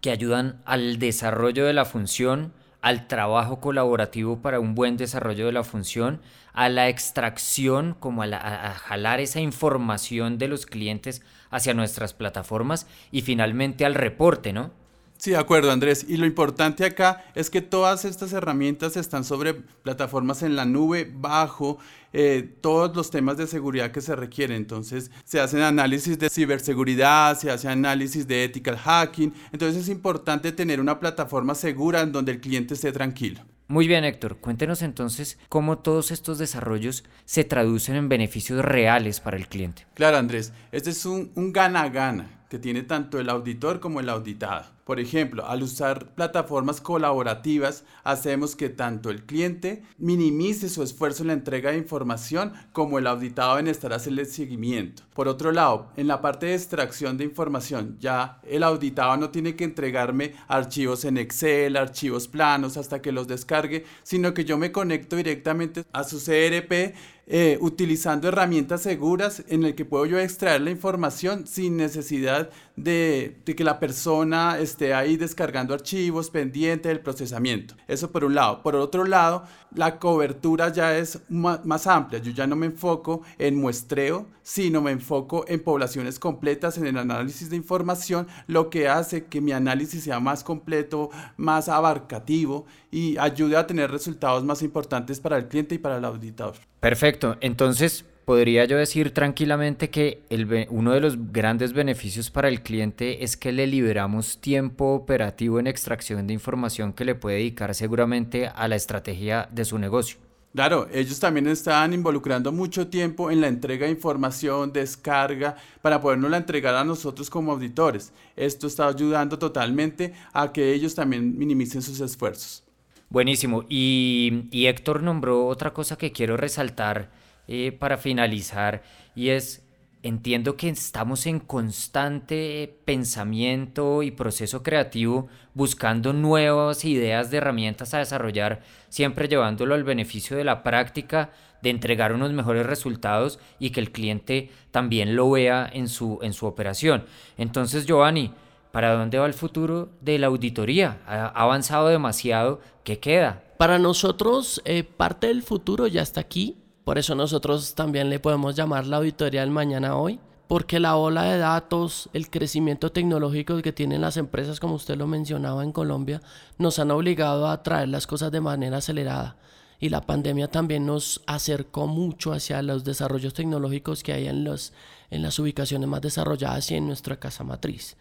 que 0.00 0.10
ayudan 0.10 0.60
al 0.64 0.98
desarrollo 0.98 1.64
de 1.64 1.72
la 1.72 1.84
función, 1.84 2.52
al 2.80 3.08
trabajo 3.08 3.60
colaborativo 3.60 4.40
para 4.40 4.60
un 4.60 4.74
buen 4.74 4.96
desarrollo 4.96 5.46
de 5.46 5.52
la 5.52 5.64
función, 5.64 6.20
a 6.52 6.68
la 6.68 6.88
extracción, 6.88 7.94
como 7.98 8.22
a, 8.22 8.26
a, 8.26 8.74
jalar 8.74 9.20
esa 9.20 9.40
información 9.40 10.38
de 10.38 10.48
los 10.48 10.66
clientes 10.66 11.22
hacia 11.50 11.74
nuestras 11.74 12.14
plataformas 12.14 12.86
y 13.10 13.22
finalmente 13.22 13.84
al 13.84 13.94
reporte, 13.94 14.52
¿no? 14.52 14.70
Sí, 15.18 15.32
de 15.32 15.36
acuerdo, 15.36 15.72
Andrés. 15.72 16.06
Y 16.08 16.16
lo 16.16 16.26
importante 16.26 16.84
acá 16.84 17.24
es 17.34 17.50
que 17.50 17.60
todas 17.60 18.04
estas 18.04 18.32
herramientas 18.32 18.96
están 18.96 19.24
sobre 19.24 19.52
plataformas 19.52 20.44
en 20.44 20.54
la 20.54 20.64
nube, 20.64 21.10
bajo 21.12 21.78
eh, 22.12 22.48
todos 22.60 22.94
los 22.94 23.10
temas 23.10 23.36
de 23.36 23.48
seguridad 23.48 23.90
que 23.90 24.00
se 24.00 24.14
requieren. 24.14 24.56
Entonces, 24.56 25.10
se 25.24 25.40
hacen 25.40 25.60
análisis 25.60 26.20
de 26.20 26.30
ciberseguridad, 26.30 27.36
se 27.36 27.50
hace 27.50 27.68
análisis 27.68 28.28
de 28.28 28.44
ethical 28.44 28.76
hacking. 28.78 29.34
Entonces, 29.50 29.82
es 29.82 29.88
importante 29.88 30.52
tener 30.52 30.80
una 30.80 31.00
plataforma 31.00 31.56
segura 31.56 32.02
en 32.02 32.12
donde 32.12 32.30
el 32.30 32.40
cliente 32.40 32.74
esté 32.74 32.92
tranquilo. 32.92 33.40
Muy 33.66 33.88
bien, 33.88 34.04
Héctor. 34.04 34.36
Cuéntenos 34.36 34.82
entonces 34.82 35.36
cómo 35.48 35.78
todos 35.78 36.12
estos 36.12 36.38
desarrollos 36.38 37.04
se 37.24 37.42
traducen 37.42 37.96
en 37.96 38.08
beneficios 38.08 38.64
reales 38.64 39.18
para 39.18 39.36
el 39.36 39.48
cliente. 39.48 39.84
Claro, 39.94 40.16
Andrés. 40.16 40.52
Este 40.70 40.90
es 40.90 41.04
un 41.04 41.52
gana-gana 41.52 42.38
que 42.48 42.58
tiene 42.58 42.82
tanto 42.82 43.20
el 43.20 43.28
auditor 43.28 43.80
como 43.80 44.00
el 44.00 44.08
auditado. 44.08 44.77
Por 44.88 45.00
ejemplo, 45.00 45.46
al 45.46 45.62
usar 45.62 46.14
plataformas 46.14 46.80
colaborativas, 46.80 47.84
hacemos 48.04 48.56
que 48.56 48.70
tanto 48.70 49.10
el 49.10 49.26
cliente 49.26 49.82
minimice 49.98 50.70
su 50.70 50.82
esfuerzo 50.82 51.22
en 51.22 51.26
la 51.26 51.34
entrega 51.34 51.72
de 51.72 51.76
información 51.76 52.54
como 52.72 52.98
el 52.98 53.06
auditado 53.06 53.58
en 53.58 53.68
estar 53.68 53.92
haciendo 53.92 54.22
el 54.22 54.28
seguimiento. 54.28 55.02
Por 55.12 55.28
otro 55.28 55.52
lado, 55.52 55.90
en 55.98 56.06
la 56.06 56.22
parte 56.22 56.46
de 56.46 56.54
extracción 56.54 57.18
de 57.18 57.24
información, 57.24 57.98
ya 58.00 58.40
el 58.48 58.62
auditado 58.62 59.14
no 59.18 59.28
tiene 59.28 59.56
que 59.56 59.64
entregarme 59.64 60.32
archivos 60.46 61.04
en 61.04 61.18
Excel, 61.18 61.76
archivos 61.76 62.26
planos 62.26 62.78
hasta 62.78 63.02
que 63.02 63.12
los 63.12 63.28
descargue, 63.28 63.84
sino 64.02 64.32
que 64.32 64.46
yo 64.46 64.56
me 64.56 64.72
conecto 64.72 65.16
directamente 65.16 65.84
a 65.92 66.02
su 66.02 66.16
CRP 66.16 66.94
eh, 67.30 67.58
utilizando 67.60 68.26
herramientas 68.26 68.80
seguras 68.80 69.44
en 69.48 69.62
el 69.64 69.74
que 69.74 69.84
puedo 69.84 70.06
yo 70.06 70.18
extraer 70.18 70.62
la 70.62 70.70
información 70.70 71.46
sin 71.46 71.76
necesidad 71.76 72.48
de, 72.82 73.42
que 73.44 73.64
la 73.64 73.80
persona 73.80 74.58
esté 74.58 74.94
ahí 74.94 75.16
descargando 75.16 75.74
archivos 75.74 76.30
pendiente 76.30 76.88
del 76.88 77.00
procesamiento. 77.00 77.74
Eso 77.86 78.10
por 78.10 78.24
un 78.24 78.34
lado. 78.34 78.62
Por 78.62 78.76
otro 78.76 79.04
lado, 79.04 79.44
la 79.74 79.98
cobertura 79.98 80.72
ya 80.72 80.96
es 80.96 81.20
más, 81.28 81.86
amplia. 81.86 82.20
Yo 82.20 82.32
ya 82.32 82.46
no 82.46 82.56
me 82.56 82.66
enfoco 82.66 83.22
en 83.38 83.56
muestreo, 83.56 84.26
sino 84.42 84.80
me 84.80 84.92
enfoco 84.92 85.44
en 85.48 85.62
poblaciones 85.62 86.18
completas, 86.18 86.78
en 86.78 86.86
el 86.86 86.98
análisis 86.98 87.50
de 87.50 87.56
información, 87.56 88.26
lo 88.46 88.70
que 88.70 88.88
hace 88.88 89.26
que 89.26 89.40
mi 89.40 89.52
análisis 89.52 90.04
sea 90.04 90.20
más 90.20 90.44
completo, 90.44 91.10
más 91.36 91.68
abarcativo 91.68 92.66
y 92.90 93.18
ayude 93.18 93.56
a 93.56 93.66
tener 93.66 93.90
resultados 93.90 94.44
más 94.44 94.62
importantes 94.62 95.20
para 95.20 95.36
el 95.36 95.48
cliente 95.48 95.74
y 95.74 95.78
para 95.78 95.98
el 95.98 96.04
auditor. 96.04 96.54
Perfecto. 96.80 97.36
Entonces, 97.40 98.04
podría 98.28 98.66
yo 98.66 98.76
decir 98.76 99.14
tranquilamente 99.14 99.88
que 99.88 100.20
el, 100.28 100.66
uno 100.68 100.92
de 100.92 101.00
los 101.00 101.32
grandes 101.32 101.72
beneficios 101.72 102.30
para 102.30 102.48
el 102.48 102.60
cliente 102.60 103.24
es 103.24 103.38
que 103.38 103.52
le 103.52 103.66
liberamos 103.66 104.38
tiempo 104.38 104.92
operativo 104.92 105.58
en 105.58 105.66
extracción 105.66 106.26
de 106.26 106.34
información 106.34 106.92
que 106.92 107.06
le 107.06 107.14
puede 107.14 107.38
dedicar 107.38 107.74
seguramente 107.74 108.46
a 108.46 108.68
la 108.68 108.76
estrategia 108.76 109.48
de 109.50 109.64
su 109.64 109.78
negocio. 109.78 110.18
Claro, 110.54 110.88
ellos 110.92 111.18
también 111.18 111.48
están 111.48 111.94
involucrando 111.94 112.52
mucho 112.52 112.88
tiempo 112.88 113.30
en 113.30 113.40
la 113.40 113.48
entrega 113.48 113.86
de 113.86 113.92
información, 113.92 114.74
descarga, 114.74 115.56
para 115.80 115.98
podernos 115.98 116.30
la 116.30 116.36
entregar 116.36 116.74
a 116.74 116.84
nosotros 116.84 117.30
como 117.30 117.52
auditores. 117.52 118.12
Esto 118.36 118.66
está 118.66 118.88
ayudando 118.88 119.38
totalmente 119.38 120.12
a 120.34 120.52
que 120.52 120.74
ellos 120.74 120.94
también 120.94 121.38
minimicen 121.38 121.80
sus 121.80 121.98
esfuerzos. 122.00 122.62
Buenísimo. 123.08 123.64
Y, 123.70 124.48
y 124.50 124.66
Héctor 124.66 125.02
nombró 125.02 125.46
otra 125.46 125.72
cosa 125.72 125.96
que 125.96 126.12
quiero 126.12 126.36
resaltar 126.36 127.16
eh, 127.48 127.72
para 127.72 127.96
finalizar 127.96 128.82
y 129.14 129.30
es 129.30 129.64
entiendo 130.02 130.56
que 130.56 130.68
estamos 130.68 131.26
en 131.26 131.40
constante 131.40 132.78
pensamiento 132.84 134.02
y 134.02 134.10
proceso 134.10 134.62
creativo 134.62 135.28
buscando 135.54 136.12
nuevas 136.12 136.84
ideas 136.84 137.30
de 137.30 137.38
herramientas 137.38 137.94
a 137.94 137.98
desarrollar, 137.98 138.60
siempre 138.88 139.28
llevándolo 139.28 139.74
al 139.74 139.84
beneficio 139.84 140.36
de 140.36 140.44
la 140.44 140.62
práctica, 140.62 141.30
de 141.62 141.70
entregar 141.70 142.12
unos 142.12 142.32
mejores 142.32 142.66
resultados 142.66 143.40
y 143.58 143.70
que 143.70 143.80
el 143.80 143.90
cliente 143.90 144.50
también 144.70 145.16
lo 145.16 145.30
vea 145.30 145.68
en 145.72 145.88
su, 145.88 146.20
en 146.22 146.32
su 146.32 146.46
operación. 146.46 147.04
Entonces, 147.36 147.84
Giovanni, 147.86 148.32
¿para 148.70 148.92
dónde 148.92 149.18
va 149.18 149.26
el 149.26 149.34
futuro 149.34 149.90
de 150.00 150.18
la 150.18 150.28
auditoría? 150.28 151.00
Ha 151.06 151.26
avanzado 151.26 151.88
demasiado, 151.88 152.60
¿qué 152.84 153.00
queda? 153.00 153.42
Para 153.58 153.80
nosotros, 153.80 154.62
eh, 154.64 154.84
parte 154.84 155.26
del 155.26 155.42
futuro 155.42 155.88
ya 155.88 156.02
está 156.02 156.20
aquí 156.20 156.58
por 156.88 156.96
eso 156.96 157.14
nosotros 157.14 157.74
también 157.74 158.08
le 158.08 158.18
podemos 158.18 158.56
llamar 158.56 158.86
la 158.86 158.96
auditoría 158.96 159.42
del 159.42 159.50
mañana 159.50 159.94
hoy, 159.94 160.18
porque 160.46 160.80
la 160.80 160.96
ola 160.96 161.24
de 161.24 161.36
datos, 161.36 162.08
el 162.14 162.30
crecimiento 162.30 162.90
tecnológico 162.92 163.60
que 163.60 163.74
tienen 163.74 164.00
las 164.00 164.16
empresas, 164.16 164.58
como 164.58 164.76
usted 164.76 164.96
lo 164.96 165.06
mencionaba 165.06 165.62
en 165.64 165.72
Colombia, 165.72 166.22
nos 166.56 166.78
han 166.78 166.90
obligado 166.90 167.46
a 167.46 167.62
traer 167.62 167.90
las 167.90 168.06
cosas 168.06 168.32
de 168.32 168.40
manera 168.40 168.78
acelerada. 168.78 169.36
Y 169.78 169.90
la 169.90 170.00
pandemia 170.00 170.50
también 170.50 170.86
nos 170.86 171.20
acercó 171.26 171.86
mucho 171.86 172.32
hacia 172.32 172.62
los 172.62 172.84
desarrollos 172.84 173.34
tecnológicos 173.34 174.02
que 174.02 174.14
hay 174.14 174.26
en, 174.26 174.44
los, 174.44 174.72
en 175.10 175.20
las 175.20 175.38
ubicaciones 175.38 175.86
más 175.90 176.00
desarrolladas 176.00 176.70
y 176.70 176.76
en 176.76 176.86
nuestra 176.86 177.20
casa 177.20 177.44
matriz. 177.44 177.98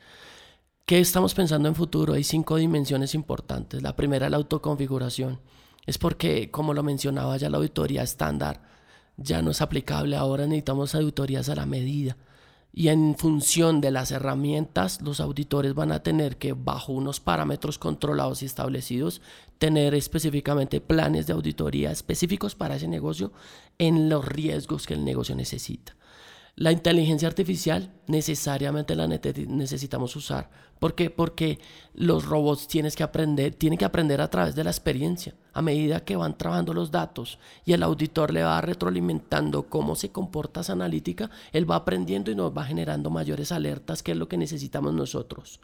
¿Qué 0.86 1.02
estamos 1.02 1.34
pensando 1.34 1.68
en 1.68 1.76
futuro? 1.76 2.14
Hay 2.14 2.24
cinco 2.24 2.56
dimensiones 2.56 3.16
importantes. 3.16 3.84
La 3.84 3.98
primera, 3.98 4.30
la 4.30 4.38
autoconfiguración. 4.38 5.42
Es 5.86 5.98
porque, 5.98 6.52
como 6.52 6.74
lo 6.74 6.84
mencionaba 6.84 7.36
ya, 7.36 7.50
la 7.50 7.58
auditoría 7.58 8.02
estándar 8.02 8.77
ya 9.18 9.42
no 9.42 9.52
es 9.52 9.62
aplicable. 9.62 10.16
Ahora 10.16 10.46
necesitamos 10.46 10.96
auditorías 10.96 11.50
a 11.50 11.56
la 11.56 11.66
medida. 11.66 12.18
Y 12.72 12.90
en 12.90 13.16
función 13.18 13.82
de 13.82 13.90
las 13.90 14.12
herramientas, 14.12 15.02
los 15.02 15.20
auditores 15.20 15.74
van 15.74 15.92
a 15.92 16.04
tener 16.04 16.38
que, 16.38 16.54
bajo 16.54 16.94
unos 16.94 17.20
parámetros 17.20 17.80
controlados 17.80 18.44
y 18.44 18.46
establecidos, 18.46 19.22
tener 19.58 19.96
específicamente 19.96 20.80
planes 20.80 21.26
de 21.26 21.34
auditoría 21.34 21.92
específicos 21.92 22.54
para 22.54 22.76
ese 22.76 22.88
negocio 22.88 23.32
en 23.80 24.10
los 24.10 24.24
riesgos 24.24 24.86
que 24.86 24.94
el 24.94 25.04
negocio 25.04 25.36
necesita. 25.36 25.96
La 26.56 26.72
inteligencia 26.72 27.28
artificial 27.28 27.94
necesariamente 28.08 28.96
la 28.96 29.08
necesitamos 29.08 30.16
usar. 30.16 30.50
¿Por 30.80 30.96
qué? 30.96 31.10
Porque 31.10 31.60
los 31.94 32.26
robots 32.26 32.68
que 32.68 33.04
aprender, 33.04 33.56
tienen 33.56 33.78
que 33.78 33.86
aprender 33.86 34.22
a 34.22 34.30
través 34.30 34.56
de 34.56 34.64
la 34.64 34.70
experiencia. 34.70 35.34
A 35.54 35.62
medida 35.62 36.06
que 36.06 36.16
van 36.16 36.38
trabajando 36.38 36.74
los 36.74 36.92
datos 36.92 37.40
y 37.66 37.74
el 37.74 37.82
auditor 37.82 38.32
le 38.32 38.44
va 38.44 38.62
retroalimentando 38.62 39.64
cómo 39.64 39.96
se 39.96 40.10
comporta 40.10 40.62
esa 40.62 40.74
analítica, 40.74 41.32
él 41.52 41.70
va 41.70 41.78
aprendiendo 41.78 42.30
y 42.30 42.36
nos 42.36 42.56
va 42.56 42.64
generando 42.64 43.10
mayores 43.10 43.52
alertas, 43.52 44.04
que 44.04 44.12
es 44.12 44.18
lo 44.18 44.28
que 44.28 44.38
necesitamos 44.38 44.94
nosotros. 44.94 45.60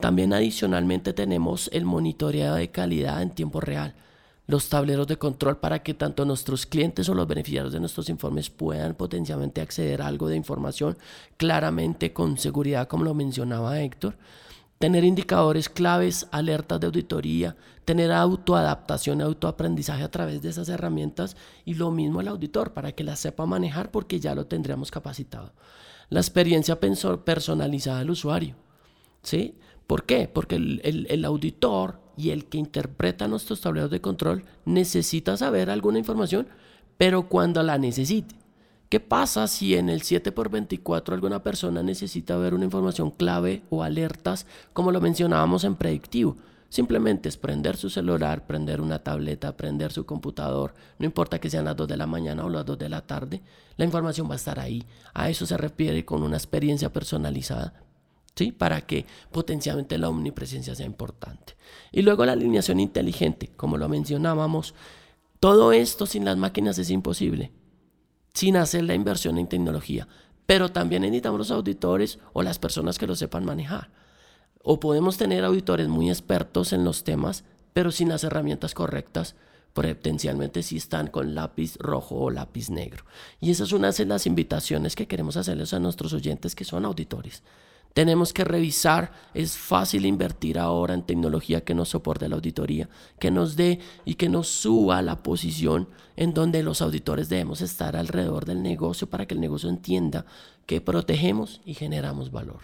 También 0.00 0.32
adicionalmente 0.32 1.12
tenemos 1.12 1.68
el 1.72 1.84
monitoreo 1.84 2.54
de 2.54 2.70
calidad 2.70 3.22
en 3.22 3.30
tiempo 3.30 3.60
real 3.60 3.94
los 4.50 4.68
tableros 4.68 5.06
de 5.06 5.16
control 5.16 5.58
para 5.58 5.82
que 5.82 5.94
tanto 5.94 6.24
nuestros 6.24 6.66
clientes 6.66 7.08
o 7.08 7.14
los 7.14 7.28
beneficiarios 7.28 7.72
de 7.72 7.78
nuestros 7.78 8.08
informes 8.08 8.50
puedan 8.50 8.94
potencialmente 8.94 9.60
acceder 9.60 10.02
a 10.02 10.08
algo 10.08 10.28
de 10.28 10.36
información 10.36 10.98
claramente 11.36 12.12
con 12.12 12.36
seguridad, 12.36 12.88
como 12.88 13.04
lo 13.04 13.14
mencionaba 13.14 13.80
Héctor. 13.80 14.16
Tener 14.78 15.04
indicadores 15.04 15.68
claves, 15.68 16.26
alertas 16.32 16.80
de 16.80 16.86
auditoría, 16.86 17.54
tener 17.84 18.10
autoadaptación, 18.10 19.20
autoaprendizaje 19.20 20.02
a 20.02 20.10
través 20.10 20.42
de 20.42 20.48
esas 20.48 20.68
herramientas 20.68 21.36
y 21.64 21.74
lo 21.74 21.92
mismo 21.92 22.20
el 22.20 22.28
auditor 22.28 22.72
para 22.72 22.92
que 22.92 23.04
las 23.04 23.20
sepa 23.20 23.46
manejar 23.46 23.92
porque 23.92 24.18
ya 24.18 24.34
lo 24.34 24.46
tendríamos 24.46 24.90
capacitado. 24.90 25.52
La 26.08 26.18
experiencia 26.18 26.80
personalizada 26.80 28.00
del 28.00 28.10
usuario. 28.10 28.56
¿Sí? 29.22 29.54
¿Por 29.90 30.04
qué? 30.04 30.30
Porque 30.32 30.54
el, 30.54 31.24
auditor 31.24 31.98
y 32.16 32.30
el 32.30 32.44
que 32.44 32.58
interpreta 32.58 33.26
nuestros 33.26 33.60
tableros 33.60 33.90
de 33.90 34.00
control 34.00 34.44
necesita 34.64 35.36
saber 35.36 35.68
alguna 35.68 35.98
información, 35.98 36.46
pero 36.96 37.28
cuando 37.28 37.60
la 37.64 37.76
necesite. 37.76 38.36
¿Qué 38.88 39.00
pasa 39.00 39.48
si 39.48 39.74
en 39.74 39.88
el 39.88 40.02
7x24 40.02 41.12
alguna 41.12 41.42
persona 41.42 41.82
necesita 41.82 42.36
ver 42.36 42.54
una 42.54 42.66
información 42.66 43.10
clave 43.10 43.64
o 43.68 43.82
alertas, 43.82 44.46
como 44.72 44.92
lo 44.92 45.00
mencionábamos 45.00 45.64
en 45.64 45.74
predictivo? 45.74 46.36
Simplemente 46.68 47.28
es 47.28 47.36
prender 47.36 47.76
su 47.76 47.90
celular, 47.90 48.46
prender 48.46 48.80
una 48.80 49.00
tableta, 49.00 49.56
prender 49.56 49.90
su 49.90 50.06
computador, 50.06 50.72
no 51.00 51.04
importa 51.04 51.40
que 51.40 51.50
sean 51.50 51.64
las 51.64 51.74
2 51.74 51.88
de 51.88 51.96
la 51.96 52.06
mañana 52.06 52.44
o 52.44 52.48
las 52.48 52.64
2 52.64 52.78
de 52.78 52.88
la 52.88 53.00
tarde, 53.00 53.42
la 53.76 53.86
información 53.86 54.28
va 54.28 54.34
a 54.34 54.36
estar 54.36 54.60
ahí. 54.60 54.86
A 55.14 55.30
eso 55.30 55.46
se 55.46 55.56
refiere 55.56 56.04
con 56.04 56.22
una 56.22 56.36
experiencia 56.36 56.92
personalizada, 56.92 57.74
Para 58.56 58.80
que 58.82 59.06
potencialmente 59.30 59.98
la 59.98 60.08
omnipresencia 60.08 60.74
sea 60.74 60.86
importante. 60.86 61.56
Y 61.92 62.02
luego 62.02 62.24
la 62.24 62.32
alineación 62.32 62.80
inteligente, 62.80 63.50
como 63.56 63.76
lo 63.76 63.88
mencionábamos, 63.88 64.74
todo 65.38 65.72
esto 65.72 66.06
sin 66.06 66.24
las 66.24 66.36
máquinas 66.36 66.78
es 66.78 66.90
imposible, 66.90 67.52
sin 68.34 68.56
hacer 68.56 68.84
la 68.84 68.94
inversión 68.94 69.38
en 69.38 69.48
tecnología. 69.48 70.08
Pero 70.46 70.70
también 70.70 71.02
necesitamos 71.02 71.38
los 71.38 71.50
auditores 71.50 72.18
o 72.32 72.42
las 72.42 72.58
personas 72.58 72.98
que 72.98 73.06
lo 73.06 73.14
sepan 73.14 73.44
manejar. 73.44 73.90
O 74.62 74.80
podemos 74.80 75.16
tener 75.16 75.44
auditores 75.44 75.88
muy 75.88 76.10
expertos 76.10 76.72
en 76.72 76.84
los 76.84 77.04
temas, 77.04 77.44
pero 77.72 77.90
sin 77.90 78.08
las 78.08 78.24
herramientas 78.24 78.74
correctas, 78.74 79.36
potencialmente 79.72 80.62
si 80.62 80.76
están 80.76 81.06
con 81.06 81.34
lápiz 81.34 81.76
rojo 81.78 82.16
o 82.16 82.30
lápiz 82.30 82.70
negro. 82.70 83.04
Y 83.40 83.50
esa 83.50 83.64
es 83.64 83.72
una 83.72 83.92
de 83.92 84.04
las 84.06 84.26
invitaciones 84.26 84.96
que 84.96 85.06
queremos 85.06 85.36
hacerles 85.36 85.72
a 85.72 85.78
nuestros 85.78 86.12
oyentes 86.12 86.54
que 86.54 86.64
son 86.64 86.84
auditores. 86.84 87.42
Tenemos 87.92 88.32
que 88.32 88.44
revisar, 88.44 89.12
es 89.34 89.56
fácil 89.58 90.06
invertir 90.06 90.58
ahora 90.58 90.94
en 90.94 91.02
tecnología 91.02 91.62
que 91.62 91.74
nos 91.74 91.88
soporte 91.88 92.28
la 92.28 92.36
auditoría, 92.36 92.88
que 93.18 93.30
nos 93.30 93.56
dé 93.56 93.80
y 94.04 94.14
que 94.14 94.28
nos 94.28 94.46
suba 94.46 94.98
a 94.98 95.02
la 95.02 95.22
posición 95.22 95.88
en 96.16 96.32
donde 96.32 96.62
los 96.62 96.82
auditores 96.82 97.28
debemos 97.28 97.60
estar 97.62 97.96
alrededor 97.96 98.44
del 98.44 98.62
negocio 98.62 99.10
para 99.10 99.26
que 99.26 99.34
el 99.34 99.40
negocio 99.40 99.68
entienda 99.68 100.24
que 100.66 100.80
protegemos 100.80 101.60
y 101.64 101.74
generamos 101.74 102.30
valor. 102.30 102.60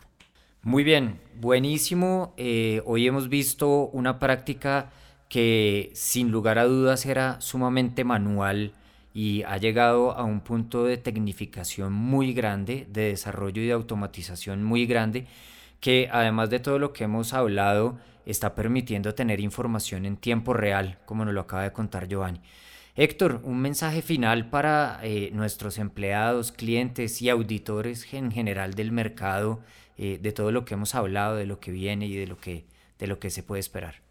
Muy 0.63 0.85
bien, 0.85 1.21
buenísimo. 1.41 2.33
Eh, 2.37 2.83
hoy 2.87 3.07
hemos 3.07 3.29
visto 3.29 3.89
una 3.89 4.19
práctica 4.19 4.91
que 5.29 5.91
sin 5.95 6.31
lugar 6.31 6.59
a 6.59 6.67
dudas 6.67 7.05
era 7.05 7.41
sumamente 7.41 8.05
manual 8.05 8.73
y 9.17 9.45
ha 9.45 9.57
llegado 9.57 10.13
a 10.13 10.25
un 10.25 10.43
punto 10.43 10.85
de 10.85 10.99
tecnificación 10.99 11.91
muy 11.91 12.35
grande, 12.35 12.87
de 12.91 13.09
desarrollo 13.09 13.63
y 13.63 13.67
de 13.67 13.73
automatización 13.73 14.63
muy 14.63 14.85
grande, 14.85 15.27
que 15.81 16.11
además 16.13 16.51
de 16.51 16.61
todo 16.61 16.79
lo 16.79 16.93
que 16.93 17.05
hemos 17.05 17.33
hablado, 17.33 17.99
está 18.27 18.55
permitiendo 18.55 19.15
tener 19.15 19.41
información 19.41 20.05
en 20.05 20.19
tiempo 20.19 20.53
real, 20.53 20.99
como 21.07 21.25
nos 21.25 21.33
lo 21.33 21.41
acaba 21.41 21.63
de 21.63 21.73
contar 21.73 22.09
Giovanni. 22.09 22.43
Héctor, 22.95 23.41
un 23.45 23.59
mensaje 23.59 24.03
final 24.03 24.51
para 24.51 25.01
eh, 25.03 25.31
nuestros 25.33 25.79
empleados, 25.79 26.53
clientes 26.53 27.23
y 27.23 27.31
auditores 27.31 28.13
en 28.13 28.31
general 28.31 28.75
del 28.75 28.93
mercado, 28.93 29.61
eh, 29.97 30.19
de 30.21 30.33
todo 30.33 30.53
lo 30.53 30.67
que 30.67 30.75
hemos 30.75 30.95
hablado, 30.95 31.37
de 31.37 31.47
lo 31.47 31.59
que 31.59 31.71
viene 31.71 32.07
y 32.07 32.17
de 32.17 32.27
lo 32.27 32.37
que, 32.37 32.67
de 32.99 33.07
lo 33.07 33.19
que 33.19 33.31
se 33.31 33.43
puede 33.43 33.61
esperar. 33.61 34.06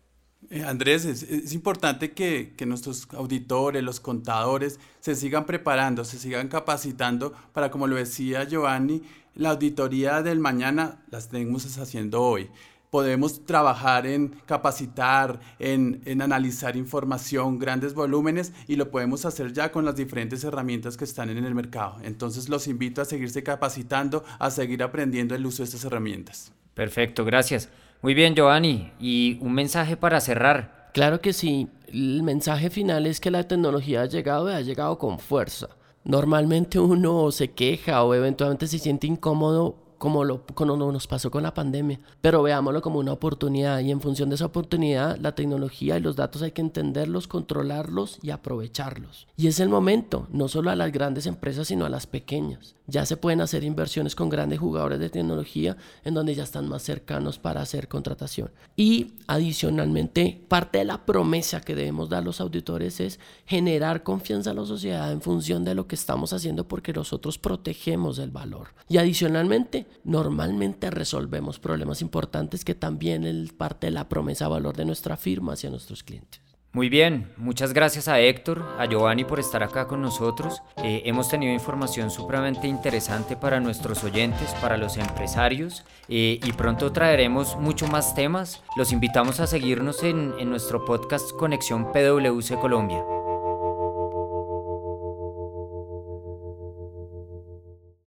Eh, 0.50 0.64
Andrés, 0.64 1.06
es, 1.06 1.54
importante 1.54 2.12
que, 2.12 2.54
nuestros 2.66 3.08
auditores, 3.14 3.84
los 3.84 4.00
contadores, 4.00 4.80
se 5.00 5.16
sigan 5.16 5.46
preparando, 5.46 6.04
se 6.04 6.20
sigan 6.20 6.48
capacitando 6.48 7.34
para, 7.54 7.72
como 7.72 7.88
lo 7.88 7.96
decía 7.96 8.44
Giovanni, 8.44 9.02
la 9.36 9.52
auditoría 9.52 10.22
del 10.22 10.40
mañana 10.40 11.04
la 11.10 11.20
tenemos 11.22 11.78
haciendo 11.78 12.22
hoy. 12.22 12.50
Podemos 12.90 13.46
trabajar 13.46 14.08
en 14.08 14.30
capacitar, 14.46 15.42
en 15.60 16.22
analizar 16.22 16.78
información, 16.78 17.60
grandes 17.60 17.94
volúmenes 17.94 18.54
y 18.68 18.78
lo 18.78 18.90
podemos 18.90 19.26
hacer 19.26 19.52
ya 19.52 19.72
con 19.72 19.84
las 19.84 19.98
diferentes 19.98 20.46
herramientas 20.46 20.96
que 20.96 21.04
están 21.04 21.30
en 21.30 21.44
el 21.44 21.56
mercado. 21.56 21.98
Entonces 22.04 22.48
los 22.48 22.68
invito 22.68 23.02
a 23.02 23.06
seguirse 23.06 23.44
capacitando, 23.44 24.24
a 24.40 24.50
seguir 24.50 24.82
aprendiendo 24.82 25.36
el 25.36 25.46
uso 25.46 25.64
de 25.64 25.66
estas 25.66 25.84
herramientas. 25.84 26.54
Perfecto, 26.74 27.26
gracias. 27.26 27.70
Muy 28.02 28.14
bien, 28.14 28.36
Giovanni. 28.36 28.92
¿Y 29.00 29.38
un 29.42 29.54
mensaje 29.54 29.98
para 29.98 30.22
cerrar? 30.22 30.90
Claro 30.94 31.22
que 31.22 31.34
sí. 31.34 31.70
El 31.88 32.24
mensaje 32.24 32.70
final 32.70 33.06
es 33.06 33.20
que 33.20 33.32
la 33.32 33.48
tecnología 33.48 34.02
ha 34.02 34.06
llegado 34.06 34.50
y 34.50 34.54
ha 34.54 34.62
llegado 34.62 34.98
con 34.98 35.20
fuerza. 35.20 35.70
Normalmente 36.04 36.80
uno 36.80 37.32
se 37.32 37.52
queja 37.52 38.04
o 38.04 38.14
eventualmente 38.14 38.68
se 38.68 38.80
siente 38.80 39.08
incómodo 39.08 39.85
como 39.98 40.24
lo 40.24 40.46
como 40.46 40.76
nos 40.92 41.08
pasó 41.08 41.32
con 41.32 41.44
la 41.44 41.54
pandemia, 41.54 42.00
pero 42.22 42.44
veámoslo 42.44 42.82
como 42.82 43.00
una 43.00 43.14
oportunidad 43.14 43.80
y 43.80 43.92
en 43.92 44.02
función 44.02 44.30
de 44.30 44.36
esa 44.36 44.46
oportunidad 44.46 45.18
la 45.20 45.36
tecnología 45.36 45.98
y 45.98 46.02
los 46.02 46.16
datos 46.16 46.42
hay 46.42 46.52
que 46.52 46.62
entenderlos, 46.62 47.28
controlarlos 47.28 48.20
y 48.22 48.30
aprovecharlos. 48.30 49.28
Y 49.38 49.48
es 49.48 49.60
el 49.60 49.70
momento, 49.70 50.28
no 50.32 50.48
solo 50.48 50.70
a 50.70 50.76
las 50.76 50.92
grandes 50.92 51.26
empresas, 51.26 51.68
sino 51.68 51.86
a 51.86 51.90
las 51.90 52.08
pequeñas. 52.08 52.76
Ya 52.88 53.06
se 53.06 53.18
pueden 53.18 53.42
hacer 53.42 53.64
inversiones 53.64 54.16
con 54.16 54.30
grandes 54.30 54.60
jugadores 54.60 55.00
de 55.00 55.10
tecnología 55.10 55.76
en 56.04 56.14
donde 56.14 56.36
ya 56.36 56.44
están 56.44 56.70
más 56.70 56.84
cercanos 56.84 57.40
para 57.40 57.62
hacer 57.62 57.88
contratación. 57.88 58.52
Y 58.76 59.14
adicionalmente, 59.28 60.40
parte 60.48 60.80
de 60.80 60.86
la 60.86 61.06
promesa 61.06 61.62
que 61.62 61.76
debemos 61.76 62.10
dar 62.10 62.24
los 62.24 62.42
auditores 62.42 63.00
es 63.00 63.20
generar 63.46 64.04
confianza 64.04 64.52
a 64.52 64.54
la 64.54 64.66
sociedad 64.66 65.12
en 65.12 65.22
función 65.22 65.64
de 65.64 65.74
lo 65.74 65.88
que 65.88 65.96
estamos 65.96 66.32
haciendo 66.34 66.68
porque 66.68 66.94
nosotros 66.94 67.40
protegemos 67.40 68.20
el 68.20 68.30
valor. 68.30 68.68
Y 68.88 68.98
adicionalmente, 68.98 69.88
normalmente 70.04 70.92
resolvemos 70.92 71.60
problemas 71.60 72.02
importantes 72.02 72.66
que 72.66 72.76
también 72.76 73.24
es 73.26 73.54
parte 73.54 73.88
de 73.88 73.92
la 73.92 74.10
promesa 74.10 74.48
valor 74.48 74.76
de 74.76 74.86
nuestra 74.86 75.18
firma 75.18 75.54
hacia 75.54 75.70
nuestros 75.70 76.04
clientes. 76.04 76.42
Muy 76.76 76.90
bien, 76.90 77.32
muchas 77.38 77.72
gracias 77.72 78.10
a 78.10 78.20
Héctor, 78.20 78.66
a 78.78 78.86
Giovanni 78.86 79.24
por 79.24 79.40
estar 79.40 79.64
acá 79.64 79.88
con 79.88 80.02
nosotros. 80.02 80.62
Eh, 80.84 81.04
hemos 81.06 81.30
tenido 81.30 81.54
información 81.54 82.12
supremamente 82.12 82.68
interesante 82.68 83.38
para 83.38 83.62
nuestros 83.62 84.04
oyentes, 84.04 84.54
para 84.60 84.76
los 84.76 84.98
empresarios 84.98 85.86
eh, 86.10 86.38
y 86.44 86.52
pronto 86.52 86.92
traeremos 86.92 87.56
mucho 87.56 87.88
más 87.88 88.14
temas. 88.14 88.62
Los 88.76 88.92
invitamos 88.92 89.40
a 89.40 89.48
seguirnos 89.48 90.04
en, 90.04 90.34
en 90.38 90.50
nuestro 90.50 90.84
podcast 90.84 91.32
Conexión 91.38 91.94
PwC 91.94 92.60
Colombia. 92.60 93.06